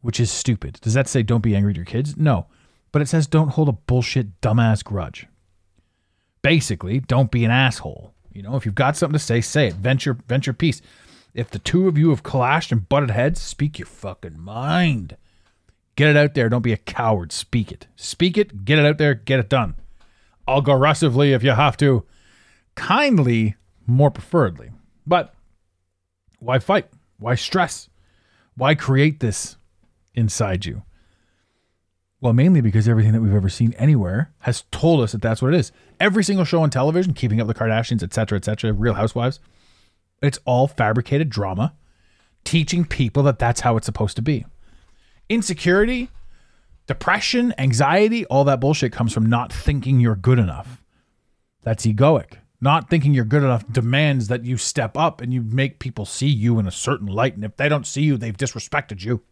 which 0.00 0.20
is 0.20 0.30
stupid. 0.30 0.78
Does 0.80 0.94
that 0.94 1.08
say 1.08 1.22
don't 1.22 1.42
be 1.42 1.54
angry 1.54 1.72
at 1.72 1.76
your 1.76 1.84
kids? 1.84 2.16
No. 2.16 2.46
But 2.92 3.02
it 3.02 3.08
says 3.08 3.26
don't 3.26 3.50
hold 3.50 3.68
a 3.68 3.72
bullshit, 3.72 4.40
dumbass 4.40 4.82
grudge. 4.84 5.26
Basically, 6.42 7.00
don't 7.00 7.30
be 7.30 7.44
an 7.44 7.50
asshole. 7.50 8.14
You 8.32 8.42
know, 8.42 8.56
if 8.56 8.64
you've 8.64 8.74
got 8.74 8.96
something 8.96 9.18
to 9.18 9.24
say, 9.24 9.40
say 9.40 9.68
it. 9.68 9.74
Venture, 9.74 10.14
venture 10.28 10.52
piece. 10.52 10.80
If 11.34 11.50
the 11.50 11.58
two 11.58 11.88
of 11.88 11.98
you 11.98 12.10
have 12.10 12.22
clashed 12.22 12.72
and 12.72 12.88
butted 12.88 13.10
heads, 13.10 13.40
speak 13.40 13.78
your 13.78 13.86
fucking 13.86 14.38
mind. 14.38 15.16
Get 15.96 16.10
it 16.10 16.16
out 16.16 16.34
there. 16.34 16.48
Don't 16.48 16.62
be 16.62 16.72
a 16.72 16.78
coward. 16.78 17.32
Speak 17.32 17.70
it. 17.70 17.86
Speak 17.96 18.38
it. 18.38 18.64
Get 18.64 18.78
it 18.78 18.86
out 18.86 18.98
there. 18.98 19.14
Get 19.14 19.40
it 19.40 19.48
done. 19.48 19.74
Aggressively 20.48 21.32
if 21.32 21.42
you 21.42 21.50
have 21.50 21.76
to. 21.78 22.04
Kindly, 22.74 23.56
more 23.86 24.10
preferably. 24.10 24.70
But 25.06 25.34
why 26.38 26.58
fight? 26.58 26.88
Why 27.18 27.34
stress? 27.34 27.88
Why 28.56 28.74
create 28.74 29.20
this 29.20 29.56
inside 30.14 30.64
you? 30.64 30.82
Well, 32.20 32.34
mainly 32.34 32.60
because 32.60 32.86
everything 32.86 33.12
that 33.12 33.22
we've 33.22 33.34
ever 33.34 33.48
seen 33.48 33.72
anywhere 33.74 34.30
has 34.40 34.64
told 34.70 35.00
us 35.00 35.12
that 35.12 35.22
that's 35.22 35.40
what 35.40 35.54
it 35.54 35.58
is. 35.58 35.72
Every 35.98 36.22
single 36.22 36.44
show 36.44 36.62
on 36.62 36.68
television, 36.68 37.14
Keeping 37.14 37.40
Up 37.40 37.46
the 37.46 37.54
Kardashians, 37.54 38.02
etc., 38.02 38.36
etc., 38.36 38.72
Real 38.72 38.94
Housewives, 38.94 39.40
it's 40.22 40.38
all 40.44 40.68
fabricated 40.68 41.30
drama, 41.30 41.74
teaching 42.44 42.84
people 42.84 43.22
that 43.22 43.38
that's 43.38 43.60
how 43.60 43.76
it's 43.78 43.86
supposed 43.86 44.16
to 44.16 44.22
be. 44.22 44.44
Insecurity, 45.30 46.10
depression, 46.86 47.54
anxiety, 47.56 48.26
all 48.26 48.44
that 48.44 48.60
bullshit 48.60 48.92
comes 48.92 49.14
from 49.14 49.26
not 49.26 49.50
thinking 49.52 49.98
you're 49.98 50.16
good 50.16 50.38
enough. 50.38 50.82
That's 51.62 51.86
egoic. 51.86 52.34
Not 52.60 52.90
thinking 52.90 53.14
you're 53.14 53.24
good 53.24 53.42
enough 53.42 53.64
demands 53.72 54.28
that 54.28 54.44
you 54.44 54.58
step 54.58 54.94
up 54.94 55.22
and 55.22 55.32
you 55.32 55.40
make 55.40 55.78
people 55.78 56.04
see 56.04 56.28
you 56.28 56.58
in 56.58 56.66
a 56.66 56.70
certain 56.70 57.06
light. 57.06 57.34
And 57.34 57.44
if 57.44 57.56
they 57.56 57.70
don't 57.70 57.86
see 57.86 58.02
you, 58.02 58.18
they've 58.18 58.36
disrespected 58.36 59.02
you. 59.02 59.22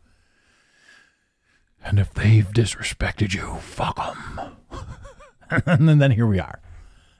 And 1.85 1.99
if 1.99 2.13
they've 2.13 2.47
disrespected 2.47 3.35
you, 3.35 3.57
fuck 3.57 3.97
them. 3.97 4.57
and 5.67 6.01
then 6.01 6.11
here 6.11 6.27
we 6.27 6.41
are. 6.41 6.61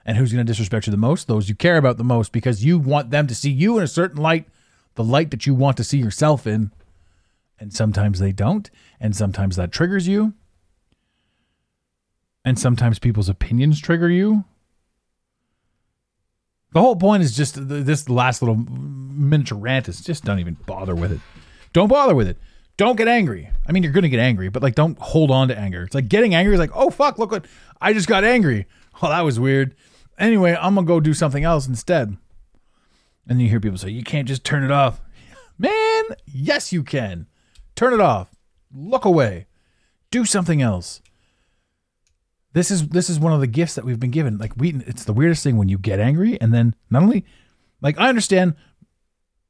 And 0.05 0.17
who's 0.17 0.31
going 0.31 0.45
to 0.45 0.49
disrespect 0.49 0.87
you 0.87 0.91
the 0.91 0.97
most? 0.97 1.27
Those 1.27 1.49
you 1.49 1.55
care 1.55 1.77
about 1.77 1.97
the 1.97 2.03
most 2.03 2.31
because 2.31 2.65
you 2.65 2.77
want 2.79 3.11
them 3.11 3.27
to 3.27 3.35
see 3.35 3.51
you 3.51 3.77
in 3.77 3.83
a 3.83 3.87
certain 3.87 4.21
light, 4.21 4.47
the 4.95 5.03
light 5.03 5.31
that 5.31 5.45
you 5.45 5.53
want 5.53 5.77
to 5.77 5.83
see 5.83 5.97
yourself 5.97 6.47
in. 6.47 6.71
And 7.59 7.73
sometimes 7.73 8.19
they 8.19 8.31
don't. 8.31 8.69
And 8.99 9.15
sometimes 9.15 9.55
that 9.55 9.71
triggers 9.71 10.07
you. 10.07 10.33
And 12.45 12.57
sometimes 12.57 12.99
people's 12.99 13.29
opinions 13.29 13.79
trigger 13.79 14.09
you. 14.09 14.45
The 16.71 16.81
whole 16.81 16.95
point 16.95 17.23
is 17.23 17.35
just 17.35 17.55
this 17.67 18.09
last 18.09 18.41
little 18.41 18.55
miniature 18.55 19.57
rant 19.57 19.87
is 19.89 20.01
just 20.01 20.23
don't 20.23 20.39
even 20.39 20.55
bother 20.65 20.95
with 20.95 21.11
it. 21.11 21.19
Don't 21.73 21.87
bother 21.87 22.15
with 22.15 22.27
it. 22.27 22.37
Don't 22.79 22.95
get 22.95 23.09
angry. 23.09 23.49
I 23.67 23.73
mean, 23.73 23.83
you're 23.83 23.91
to 23.91 24.07
get 24.07 24.21
angry, 24.21 24.47
but 24.47 24.63
like, 24.63 24.73
don't 24.73 24.97
hold 24.99 25.31
on 25.31 25.49
to 25.49 25.57
anger. 25.57 25.83
It's 25.83 25.93
like 25.93 26.07
getting 26.07 26.33
angry 26.33 26.53
is 26.53 26.61
like, 26.61 26.71
oh, 26.73 26.89
fuck, 26.89 27.19
look 27.19 27.29
what 27.29 27.45
I 27.81 27.91
just 27.91 28.07
got 28.07 28.23
angry. 28.23 28.65
Oh, 29.01 29.07
that 29.07 29.21
was 29.21 29.39
weird. 29.39 29.75
Anyway, 30.17 30.57
I'm 30.59 30.75
to 30.75 30.81
go 30.81 30.99
do 30.99 31.13
something 31.13 31.45
else 31.45 31.67
instead. 31.67 32.17
And 33.29 33.41
you 33.41 33.47
hear 33.47 33.61
people 33.61 33.77
say, 33.77 33.89
you 33.89 34.03
can't 34.03 34.27
just 34.27 34.43
turn 34.43 34.63
it 34.63 34.71
off. 34.71 34.99
Man, 35.57 36.03
yes, 36.25 36.73
you 36.73 36.83
can. 36.83 37.27
Turn 37.75 37.93
it 37.93 38.01
off. 38.01 38.29
Look 38.73 39.05
away. 39.05 39.47
Do 40.11 40.25
something 40.25 40.61
else. 40.61 41.01
This 42.51 42.71
is 42.71 42.89
this 42.89 43.09
is 43.09 43.19
one 43.19 43.31
of 43.31 43.39
the 43.39 43.47
gifts 43.47 43.75
that 43.75 43.85
we've 43.85 44.01
been 44.01 44.11
given. 44.11 44.37
Like 44.37 44.51
we, 44.57 44.73
it's 44.85 45.05
the 45.05 45.13
weirdest 45.13 45.43
thing 45.43 45.55
when 45.55 45.69
you 45.69 45.77
get 45.77 46.01
angry, 46.01 46.39
and 46.41 46.53
then 46.53 46.75
not 46.89 47.03
only, 47.03 47.23
like 47.79 47.97
I 47.97 48.09
understand 48.09 48.55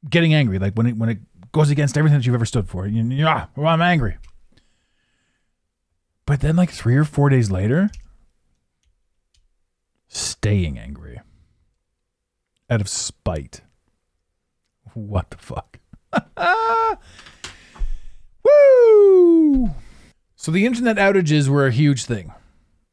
getting 0.08 0.32
angry, 0.32 0.60
like 0.60 0.74
when 0.74 0.86
it 0.86 0.96
when 0.96 1.08
it 1.08 1.18
goes 1.52 1.70
against 1.70 1.96
everything 1.96 2.18
that 2.18 2.26
you've 2.26 2.34
ever 2.34 2.46
stood 2.46 2.68
for. 2.68 2.86
You, 2.86 3.26
ah, 3.26 3.48
well, 3.56 3.68
I'm 3.68 3.82
angry. 3.82 4.16
But 6.26 6.40
then, 6.40 6.56
like 6.56 6.70
three 6.70 6.96
or 6.96 7.04
four 7.04 7.28
days 7.28 7.50
later, 7.50 7.90
staying 10.08 10.78
angry 10.78 11.20
out 12.68 12.80
of 12.80 12.88
spite. 12.88 13.62
What 14.94 15.30
the 15.30 15.38
fuck? 15.38 15.78
Woo! 18.44 19.70
So 20.36 20.50
the 20.50 20.64
internet 20.66 20.96
outages 20.96 21.48
were 21.48 21.66
a 21.66 21.72
huge 21.72 22.04
thing. 22.04 22.32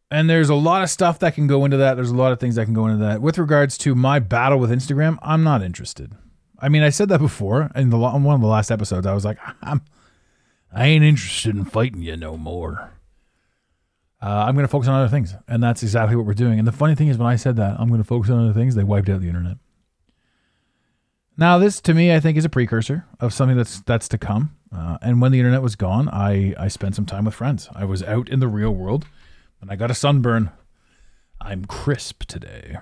And 0.09 0.29
there's 0.29 0.49
a 0.49 0.55
lot 0.55 0.83
of 0.83 0.89
stuff 0.89 1.19
that 1.19 1.35
can 1.35 1.47
go 1.47 1.65
into 1.65 1.77
that. 1.77 1.95
There's 1.95 2.11
a 2.11 2.15
lot 2.15 2.31
of 2.31 2.39
things 2.39 2.55
that 2.55 2.65
can 2.65 2.73
go 2.73 2.87
into 2.87 3.03
that. 3.05 3.21
With 3.21 3.37
regards 3.37 3.77
to 3.79 3.93
my 3.93 4.19
battle 4.19 4.57
with 4.57 4.69
Instagram, 4.69 5.17
I'm 5.21 5.43
not 5.43 5.61
interested. 5.61 6.13
I 6.59 6.69
mean, 6.69 6.83
I 6.83 6.89
said 6.89 7.09
that 7.09 7.19
before 7.19 7.69
in 7.75 7.89
the 7.89 7.97
on 7.97 8.23
one 8.23 8.35
of 8.35 8.41
the 8.41 8.47
last 8.47 8.71
episodes. 8.71 9.05
I 9.05 9.13
was 9.13 9.25
like, 9.25 9.37
I'm, 9.61 9.81
I 10.73 10.87
ain't 10.87 11.03
interested 11.03 11.55
in 11.55 11.65
fighting 11.65 12.01
you 12.01 12.17
no 12.17 12.37
more. 12.37 12.91
Uh, 14.21 14.45
I'm 14.47 14.55
going 14.55 14.65
to 14.65 14.71
focus 14.71 14.87
on 14.87 14.99
other 14.99 15.09
things, 15.09 15.35
and 15.47 15.61
that's 15.61 15.83
exactly 15.83 16.15
what 16.15 16.25
we're 16.25 16.33
doing. 16.33 16.57
And 16.57 16.67
the 16.67 16.71
funny 16.71 16.95
thing 16.95 17.07
is, 17.07 17.17
when 17.17 17.27
I 17.27 17.35
said 17.35 17.55
that 17.57 17.79
I'm 17.79 17.87
going 17.87 18.01
to 18.01 18.07
focus 18.07 18.31
on 18.31 18.43
other 18.43 18.53
things, 18.53 18.73
they 18.73 18.83
wiped 18.83 19.09
out 19.09 19.21
the 19.21 19.27
internet. 19.27 19.57
Now, 21.37 21.59
this 21.59 21.79
to 21.81 21.93
me, 21.93 22.11
I 22.13 22.19
think, 22.19 22.35
is 22.35 22.45
a 22.45 22.49
precursor 22.49 23.05
of 23.19 23.31
something 23.31 23.55
that's 23.55 23.81
that's 23.81 24.07
to 24.09 24.17
come. 24.17 24.55
Uh, 24.75 24.97
and 25.01 25.21
when 25.21 25.31
the 25.31 25.39
internet 25.39 25.61
was 25.61 25.75
gone, 25.75 26.09
I, 26.09 26.53
I 26.57 26.67
spent 26.67 26.95
some 26.95 27.05
time 27.05 27.25
with 27.25 27.35
friends. 27.35 27.69
I 27.73 27.85
was 27.85 28.03
out 28.03 28.27
in 28.27 28.39
the 28.39 28.47
real 28.47 28.71
world 28.71 29.05
and 29.61 29.71
I 29.71 29.75
got 29.75 29.91
a 29.91 29.95
sunburn. 29.95 30.51
I'm 31.39 31.65
crisp 31.65 32.23
today. 32.25 32.77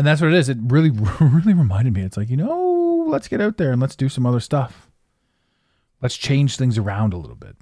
And 0.00 0.06
that's 0.06 0.22
what 0.22 0.32
it 0.32 0.38
is. 0.38 0.48
It 0.48 0.56
really, 0.62 0.88
really 1.20 1.52
reminded 1.52 1.92
me. 1.92 2.00
It's 2.00 2.16
like, 2.16 2.30
you 2.30 2.36
know, 2.38 3.04
let's 3.08 3.28
get 3.28 3.42
out 3.42 3.58
there 3.58 3.70
and 3.70 3.82
let's 3.82 3.94
do 3.94 4.08
some 4.08 4.24
other 4.24 4.40
stuff. 4.40 4.90
Let's 6.00 6.16
change 6.16 6.56
things 6.56 6.78
around 6.78 7.12
a 7.12 7.18
little 7.18 7.36
bit. 7.36 7.54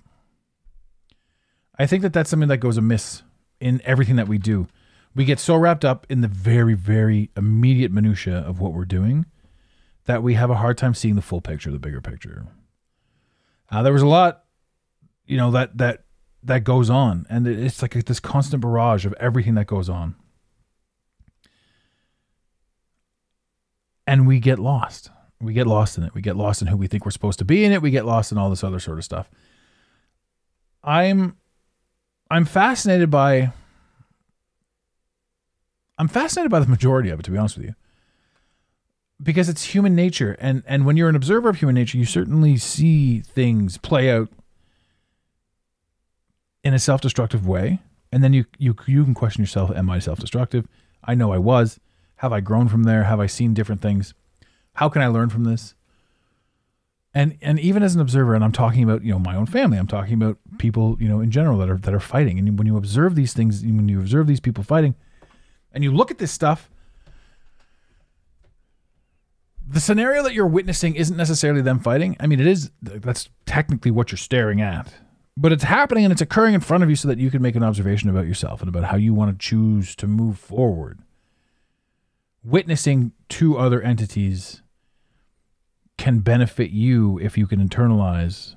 I 1.76 1.86
think 1.86 2.02
that 2.02 2.12
that's 2.12 2.30
something 2.30 2.48
that 2.48 2.58
goes 2.58 2.76
amiss 2.76 3.24
in 3.58 3.82
everything 3.84 4.14
that 4.14 4.28
we 4.28 4.38
do. 4.38 4.68
We 5.16 5.24
get 5.24 5.40
so 5.40 5.56
wrapped 5.56 5.84
up 5.84 6.06
in 6.08 6.20
the 6.20 6.28
very, 6.28 6.74
very 6.74 7.32
immediate 7.36 7.90
minutia 7.90 8.36
of 8.36 8.60
what 8.60 8.72
we're 8.72 8.84
doing 8.84 9.26
that 10.04 10.22
we 10.22 10.34
have 10.34 10.48
a 10.48 10.58
hard 10.58 10.78
time 10.78 10.94
seeing 10.94 11.16
the 11.16 11.22
full 11.22 11.40
picture, 11.40 11.72
the 11.72 11.80
bigger 11.80 12.00
picture. 12.00 12.46
Uh, 13.68 13.82
there 13.82 13.92
was 13.92 14.02
a 14.02 14.06
lot, 14.06 14.44
you 15.26 15.36
know, 15.36 15.50
that 15.50 15.76
that 15.78 16.04
that 16.44 16.62
goes 16.62 16.88
on, 16.88 17.26
and 17.28 17.48
it's 17.48 17.82
like 17.82 17.94
this 18.04 18.20
constant 18.20 18.62
barrage 18.62 19.04
of 19.04 19.12
everything 19.14 19.56
that 19.56 19.66
goes 19.66 19.88
on, 19.88 20.14
and 24.08 24.26
we 24.26 24.40
get 24.40 24.58
lost. 24.58 25.10
We 25.38 25.52
get 25.52 25.66
lost 25.66 25.98
in 25.98 26.04
it. 26.04 26.14
We 26.14 26.22
get 26.22 26.34
lost 26.34 26.62
in 26.62 26.68
who 26.68 26.78
we 26.78 26.86
think 26.86 27.04
we're 27.04 27.10
supposed 27.10 27.38
to 27.40 27.44
be 27.44 27.62
in 27.62 27.72
it. 27.72 27.82
We 27.82 27.90
get 27.90 28.06
lost 28.06 28.32
in 28.32 28.38
all 28.38 28.48
this 28.48 28.64
other 28.64 28.80
sort 28.80 28.96
of 28.96 29.04
stuff. 29.04 29.30
I'm 30.82 31.36
I'm 32.30 32.46
fascinated 32.46 33.10
by 33.10 33.52
I'm 35.98 36.08
fascinated 36.08 36.50
by 36.50 36.60
the 36.60 36.66
majority 36.66 37.10
of 37.10 37.20
it, 37.20 37.24
to 37.24 37.30
be 37.30 37.36
honest 37.36 37.58
with 37.58 37.66
you. 37.66 37.74
Because 39.22 39.50
it's 39.50 39.74
human 39.74 39.94
nature. 39.94 40.36
And 40.40 40.62
and 40.66 40.86
when 40.86 40.96
you're 40.96 41.10
an 41.10 41.16
observer 41.16 41.50
of 41.50 41.56
human 41.56 41.74
nature, 41.74 41.98
you 41.98 42.06
certainly 42.06 42.56
see 42.56 43.20
things 43.20 43.76
play 43.76 44.10
out 44.10 44.30
in 46.64 46.72
a 46.72 46.78
self-destructive 46.78 47.46
way. 47.46 47.80
And 48.10 48.24
then 48.24 48.32
you 48.32 48.46
you 48.56 48.74
you 48.86 49.04
can 49.04 49.12
question 49.12 49.42
yourself, 49.42 49.70
am 49.70 49.90
I 49.90 49.98
self-destructive? 49.98 50.66
I 51.04 51.14
know 51.14 51.30
I 51.30 51.38
was. 51.38 51.78
Have 52.18 52.32
I 52.32 52.40
grown 52.40 52.68
from 52.68 52.84
there? 52.84 53.04
Have 53.04 53.20
I 53.20 53.26
seen 53.26 53.54
different 53.54 53.80
things? 53.80 54.14
How 54.74 54.88
can 54.88 55.02
I 55.02 55.08
learn 55.08 55.30
from 55.30 55.44
this? 55.44 55.74
and 57.14 57.36
and 57.40 57.58
even 57.58 57.82
as 57.82 57.94
an 57.94 58.00
observer 58.00 58.34
and 58.34 58.44
i'm 58.44 58.52
talking 58.52 58.84
about 58.84 59.02
you 59.02 59.10
know 59.10 59.18
my 59.18 59.34
own 59.34 59.46
family 59.46 59.78
i'm 59.78 59.86
talking 59.86 60.14
about 60.14 60.38
people 60.58 60.96
you 61.00 61.08
know 61.08 61.20
in 61.20 61.30
general 61.30 61.58
that 61.58 61.68
are 61.68 61.76
that 61.78 61.94
are 61.94 62.00
fighting 62.00 62.38
and 62.38 62.58
when 62.58 62.66
you 62.66 62.76
observe 62.76 63.14
these 63.14 63.32
things 63.32 63.62
when 63.62 63.88
you 63.88 63.98
observe 63.98 64.26
these 64.26 64.40
people 64.40 64.62
fighting 64.62 64.94
and 65.72 65.82
you 65.84 65.92
look 65.92 66.10
at 66.10 66.18
this 66.18 66.30
stuff 66.30 66.70
the 69.66 69.80
scenario 69.80 70.22
that 70.22 70.32
you're 70.32 70.46
witnessing 70.46 70.94
isn't 70.94 71.16
necessarily 71.16 71.60
them 71.60 71.78
fighting 71.78 72.16
i 72.20 72.26
mean 72.26 72.40
it 72.40 72.46
is 72.46 72.70
that's 72.82 73.28
technically 73.46 73.90
what 73.90 74.10
you're 74.12 74.18
staring 74.18 74.60
at 74.60 74.92
but 75.36 75.52
it's 75.52 75.64
happening 75.64 76.04
and 76.04 76.12
it's 76.12 76.22
occurring 76.22 76.54
in 76.54 76.60
front 76.60 76.82
of 76.82 76.90
you 76.90 76.96
so 76.96 77.08
that 77.08 77.18
you 77.18 77.30
can 77.30 77.40
make 77.40 77.54
an 77.54 77.62
observation 77.62 78.10
about 78.10 78.26
yourself 78.26 78.60
and 78.60 78.68
about 78.68 78.84
how 78.84 78.96
you 78.96 79.14
want 79.14 79.30
to 79.30 79.46
choose 79.46 79.94
to 79.96 80.06
move 80.06 80.38
forward 80.38 81.00
witnessing 82.48 83.12
two 83.28 83.58
other 83.58 83.82
entities 83.82 84.62
can 85.96 86.20
benefit 86.20 86.70
you 86.70 87.18
if 87.18 87.36
you 87.36 87.46
can 87.46 87.66
internalize 87.66 88.54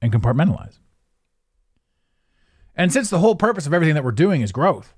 and 0.00 0.12
compartmentalize. 0.12 0.78
And 2.76 2.92
since 2.92 3.08
the 3.10 3.18
whole 3.18 3.34
purpose 3.34 3.66
of 3.66 3.72
everything 3.72 3.94
that 3.94 4.04
we're 4.04 4.12
doing 4.12 4.42
is 4.42 4.52
growth 4.52 4.94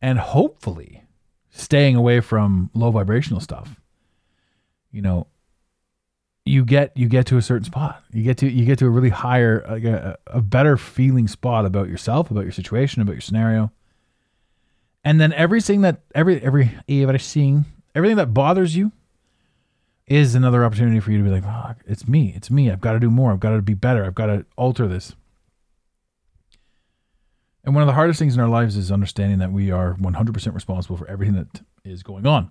and 0.00 0.18
hopefully 0.18 1.02
staying 1.50 1.96
away 1.96 2.20
from 2.20 2.70
low 2.74 2.90
vibrational 2.90 3.40
stuff, 3.40 3.80
you 4.92 5.02
know, 5.02 5.26
you 6.44 6.64
get 6.64 6.96
you 6.96 7.08
get 7.08 7.26
to 7.26 7.36
a 7.36 7.42
certain 7.42 7.64
spot. 7.64 8.02
You 8.12 8.22
get 8.22 8.38
to 8.38 8.50
you 8.50 8.64
get 8.64 8.78
to 8.78 8.86
a 8.86 8.90
really 8.90 9.10
higher 9.10 9.64
like 9.68 9.84
a, 9.84 10.16
a 10.28 10.40
better 10.40 10.76
feeling 10.76 11.28
spot 11.28 11.66
about 11.66 11.88
yourself, 11.88 12.30
about 12.30 12.44
your 12.44 12.52
situation, 12.52 13.02
about 13.02 13.12
your 13.12 13.20
scenario. 13.20 13.72
And 15.02 15.20
then 15.20 15.32
everything 15.32 15.80
that 15.82 16.02
every 16.14 16.42
every 16.42 16.78
everything 16.88 17.64
everything 17.94 18.16
that 18.16 18.34
bothers 18.34 18.76
you 18.76 18.92
is 20.06 20.34
another 20.34 20.64
opportunity 20.64 21.00
for 21.00 21.12
you 21.12 21.18
to 21.18 21.24
be 21.24 21.30
like, 21.30 21.44
oh, 21.46 21.74
it's 21.86 22.08
me, 22.08 22.32
it's 22.34 22.50
me. 22.50 22.70
I've 22.70 22.80
got 22.80 22.92
to 22.92 23.00
do 23.00 23.10
more. 23.10 23.32
I've 23.32 23.40
got 23.40 23.50
to 23.50 23.62
be 23.62 23.74
better. 23.74 24.04
I've 24.04 24.14
got 24.14 24.26
to 24.26 24.44
alter 24.56 24.88
this. 24.88 25.14
And 27.62 27.74
one 27.74 27.82
of 27.82 27.86
the 27.86 27.94
hardest 27.94 28.18
things 28.18 28.34
in 28.34 28.40
our 28.40 28.48
lives 28.48 28.76
is 28.76 28.90
understanding 28.90 29.38
that 29.38 29.52
we 29.52 29.70
are 29.70 29.94
100% 29.94 30.54
responsible 30.54 30.96
for 30.96 31.06
everything 31.06 31.36
that 31.36 31.62
is 31.84 32.02
going 32.02 32.26
on. 32.26 32.50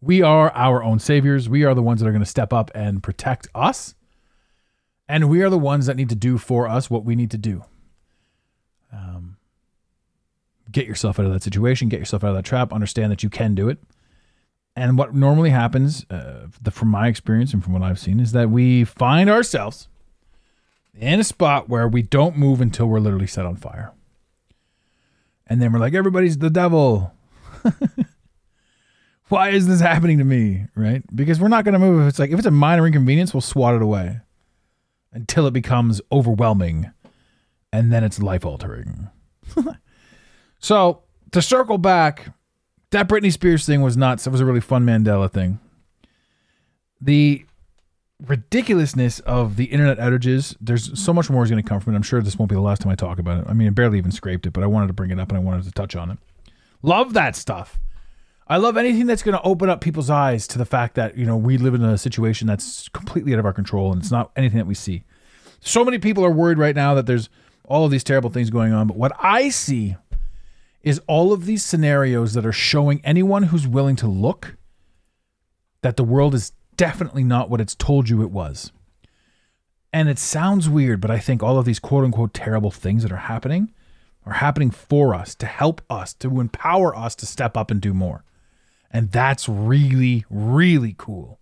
We 0.00 0.22
are 0.22 0.50
our 0.52 0.82
own 0.82 0.98
saviors. 0.98 1.48
We 1.48 1.64
are 1.64 1.74
the 1.74 1.82
ones 1.82 2.00
that 2.00 2.06
are 2.06 2.12
going 2.12 2.22
to 2.22 2.30
step 2.30 2.52
up 2.52 2.70
and 2.74 3.02
protect 3.02 3.48
us. 3.54 3.94
And 5.08 5.28
we 5.28 5.42
are 5.42 5.50
the 5.50 5.58
ones 5.58 5.86
that 5.86 5.96
need 5.96 6.08
to 6.08 6.14
do 6.14 6.38
for 6.38 6.66
us 6.68 6.88
what 6.88 7.04
we 7.04 7.16
need 7.16 7.32
to 7.32 7.38
do. 7.38 7.64
Um, 8.92 9.36
get 10.70 10.86
yourself 10.86 11.18
out 11.18 11.26
of 11.26 11.32
that 11.32 11.42
situation, 11.42 11.88
get 11.88 11.98
yourself 11.98 12.24
out 12.24 12.30
of 12.30 12.36
that 12.36 12.44
trap, 12.44 12.72
understand 12.72 13.10
that 13.12 13.22
you 13.22 13.30
can 13.30 13.54
do 13.54 13.68
it. 13.68 13.78
And 14.76 14.96
what 14.96 15.14
normally 15.14 15.50
happens, 15.50 16.06
uh, 16.10 16.46
the, 16.62 16.70
from 16.70 16.88
my 16.88 17.08
experience 17.08 17.52
and 17.52 17.62
from 17.62 17.72
what 17.72 17.82
I've 17.82 17.98
seen, 17.98 18.20
is 18.20 18.32
that 18.32 18.50
we 18.50 18.84
find 18.84 19.28
ourselves 19.28 19.88
in 20.98 21.20
a 21.20 21.24
spot 21.24 21.68
where 21.68 21.88
we 21.88 22.02
don't 22.02 22.36
move 22.36 22.60
until 22.60 22.86
we're 22.86 23.00
literally 23.00 23.26
set 23.26 23.44
on 23.44 23.56
fire. 23.56 23.92
And 25.46 25.60
then 25.60 25.72
we're 25.72 25.80
like, 25.80 25.94
everybody's 25.94 26.38
the 26.38 26.50
devil. 26.50 27.12
Why 29.28 29.50
is 29.50 29.66
this 29.66 29.80
happening 29.80 30.18
to 30.18 30.24
me? 30.24 30.66
Right? 30.76 31.02
Because 31.14 31.40
we're 31.40 31.48
not 31.48 31.64
going 31.64 31.72
to 31.72 31.78
move. 31.78 32.02
If 32.02 32.08
it's 32.08 32.18
like, 32.18 32.30
if 32.30 32.38
it's 32.38 32.46
a 32.46 32.52
minor 32.52 32.86
inconvenience, 32.86 33.34
we'll 33.34 33.40
swat 33.40 33.74
it 33.74 33.82
away 33.82 34.20
until 35.12 35.46
it 35.46 35.52
becomes 35.52 36.00
overwhelming 36.12 36.92
and 37.72 37.92
then 37.92 38.04
it's 38.04 38.20
life 38.20 38.44
altering. 38.44 39.08
so 40.60 41.02
to 41.32 41.42
circle 41.42 41.78
back, 41.78 42.32
that 42.90 43.08
Britney 43.08 43.32
Spears 43.32 43.66
thing 43.66 43.82
was 43.82 43.96
nuts. 43.96 44.26
It 44.26 44.30
was 44.30 44.40
a 44.40 44.44
really 44.44 44.60
fun 44.60 44.84
Mandela 44.84 45.30
thing. 45.30 45.58
The 47.00 47.44
ridiculousness 48.26 49.20
of 49.20 49.56
the 49.56 49.64
internet 49.66 49.98
outages, 49.98 50.54
there's 50.60 50.98
so 50.98 51.12
much 51.12 51.30
more 51.30 51.42
is 51.42 51.50
going 51.50 51.62
to 51.62 51.68
come 51.68 51.80
from 51.80 51.94
it. 51.94 51.96
I'm 51.96 52.02
sure 52.02 52.20
this 52.20 52.38
won't 52.38 52.50
be 52.50 52.54
the 52.54 52.60
last 52.60 52.82
time 52.82 52.92
I 52.92 52.94
talk 52.94 53.18
about 53.18 53.38
it. 53.38 53.44
I 53.48 53.54
mean, 53.54 53.68
I 53.68 53.70
barely 53.70 53.98
even 53.98 54.12
scraped 54.12 54.46
it, 54.46 54.52
but 54.52 54.62
I 54.62 54.66
wanted 54.66 54.88
to 54.88 54.92
bring 54.92 55.10
it 55.10 55.18
up 55.18 55.30
and 55.30 55.38
I 55.38 55.40
wanted 55.40 55.64
to 55.64 55.72
touch 55.72 55.96
on 55.96 56.10
it. 56.10 56.18
Love 56.82 57.14
that 57.14 57.36
stuff. 57.36 57.78
I 58.46 58.56
love 58.56 58.76
anything 58.76 59.06
that's 59.06 59.22
going 59.22 59.36
to 59.36 59.42
open 59.42 59.70
up 59.70 59.80
people's 59.80 60.10
eyes 60.10 60.46
to 60.48 60.58
the 60.58 60.64
fact 60.64 60.96
that, 60.96 61.16
you 61.16 61.24
know, 61.24 61.36
we 61.36 61.56
live 61.56 61.72
in 61.74 61.84
a 61.84 61.96
situation 61.96 62.48
that's 62.48 62.88
completely 62.88 63.32
out 63.32 63.38
of 63.38 63.46
our 63.46 63.52
control 63.52 63.92
and 63.92 64.02
it's 64.02 64.10
not 64.10 64.32
anything 64.36 64.58
that 64.58 64.66
we 64.66 64.74
see. 64.74 65.04
So 65.60 65.84
many 65.84 65.98
people 65.98 66.24
are 66.24 66.32
worried 66.32 66.58
right 66.58 66.74
now 66.74 66.94
that 66.94 67.06
there's 67.06 67.28
all 67.64 67.84
of 67.84 67.92
these 67.92 68.02
terrible 68.02 68.30
things 68.30 68.50
going 68.50 68.72
on, 68.72 68.88
but 68.88 68.96
what 68.96 69.12
I 69.20 69.50
see 69.50 69.96
is 70.82 71.00
all 71.06 71.32
of 71.32 71.44
these 71.44 71.64
scenarios 71.64 72.34
that 72.34 72.46
are 72.46 72.52
showing 72.52 73.00
anyone 73.04 73.44
who's 73.44 73.66
willing 73.66 73.96
to 73.96 74.06
look 74.06 74.56
that 75.82 75.96
the 75.96 76.04
world 76.04 76.34
is 76.34 76.52
definitely 76.76 77.24
not 77.24 77.50
what 77.50 77.60
it's 77.60 77.74
told 77.74 78.08
you 78.08 78.22
it 78.22 78.30
was. 78.30 78.72
And 79.92 80.08
it 80.08 80.18
sounds 80.18 80.68
weird, 80.68 81.00
but 81.00 81.10
I 81.10 81.18
think 81.18 81.42
all 81.42 81.58
of 81.58 81.64
these 81.64 81.78
quote 81.78 82.04
unquote 82.04 82.32
terrible 82.32 82.70
things 82.70 83.02
that 83.02 83.12
are 83.12 83.16
happening 83.16 83.72
are 84.24 84.34
happening 84.34 84.70
for 84.70 85.14
us, 85.14 85.34
to 85.36 85.46
help 85.46 85.82
us, 85.90 86.14
to 86.14 86.40
empower 86.40 86.94
us 86.94 87.14
to 87.16 87.26
step 87.26 87.56
up 87.56 87.70
and 87.70 87.80
do 87.80 87.94
more. 87.94 88.24
And 88.90 89.10
that's 89.10 89.48
really, 89.48 90.24
really 90.28 90.94
cool. 90.96 91.40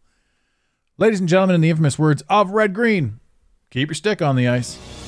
Ladies 0.97 1.21
and 1.21 1.29
gentlemen, 1.29 1.57
in 1.57 1.61
the 1.61 1.71
infamous 1.71 1.99
words 1.99 2.23
of 2.29 2.51
Red 2.51 2.75
Green, 2.75 3.21
keep 3.71 3.89
your 3.89 3.95
stick 3.95 4.23
on 4.23 4.37
the 4.37 4.49
ice. 4.49 5.08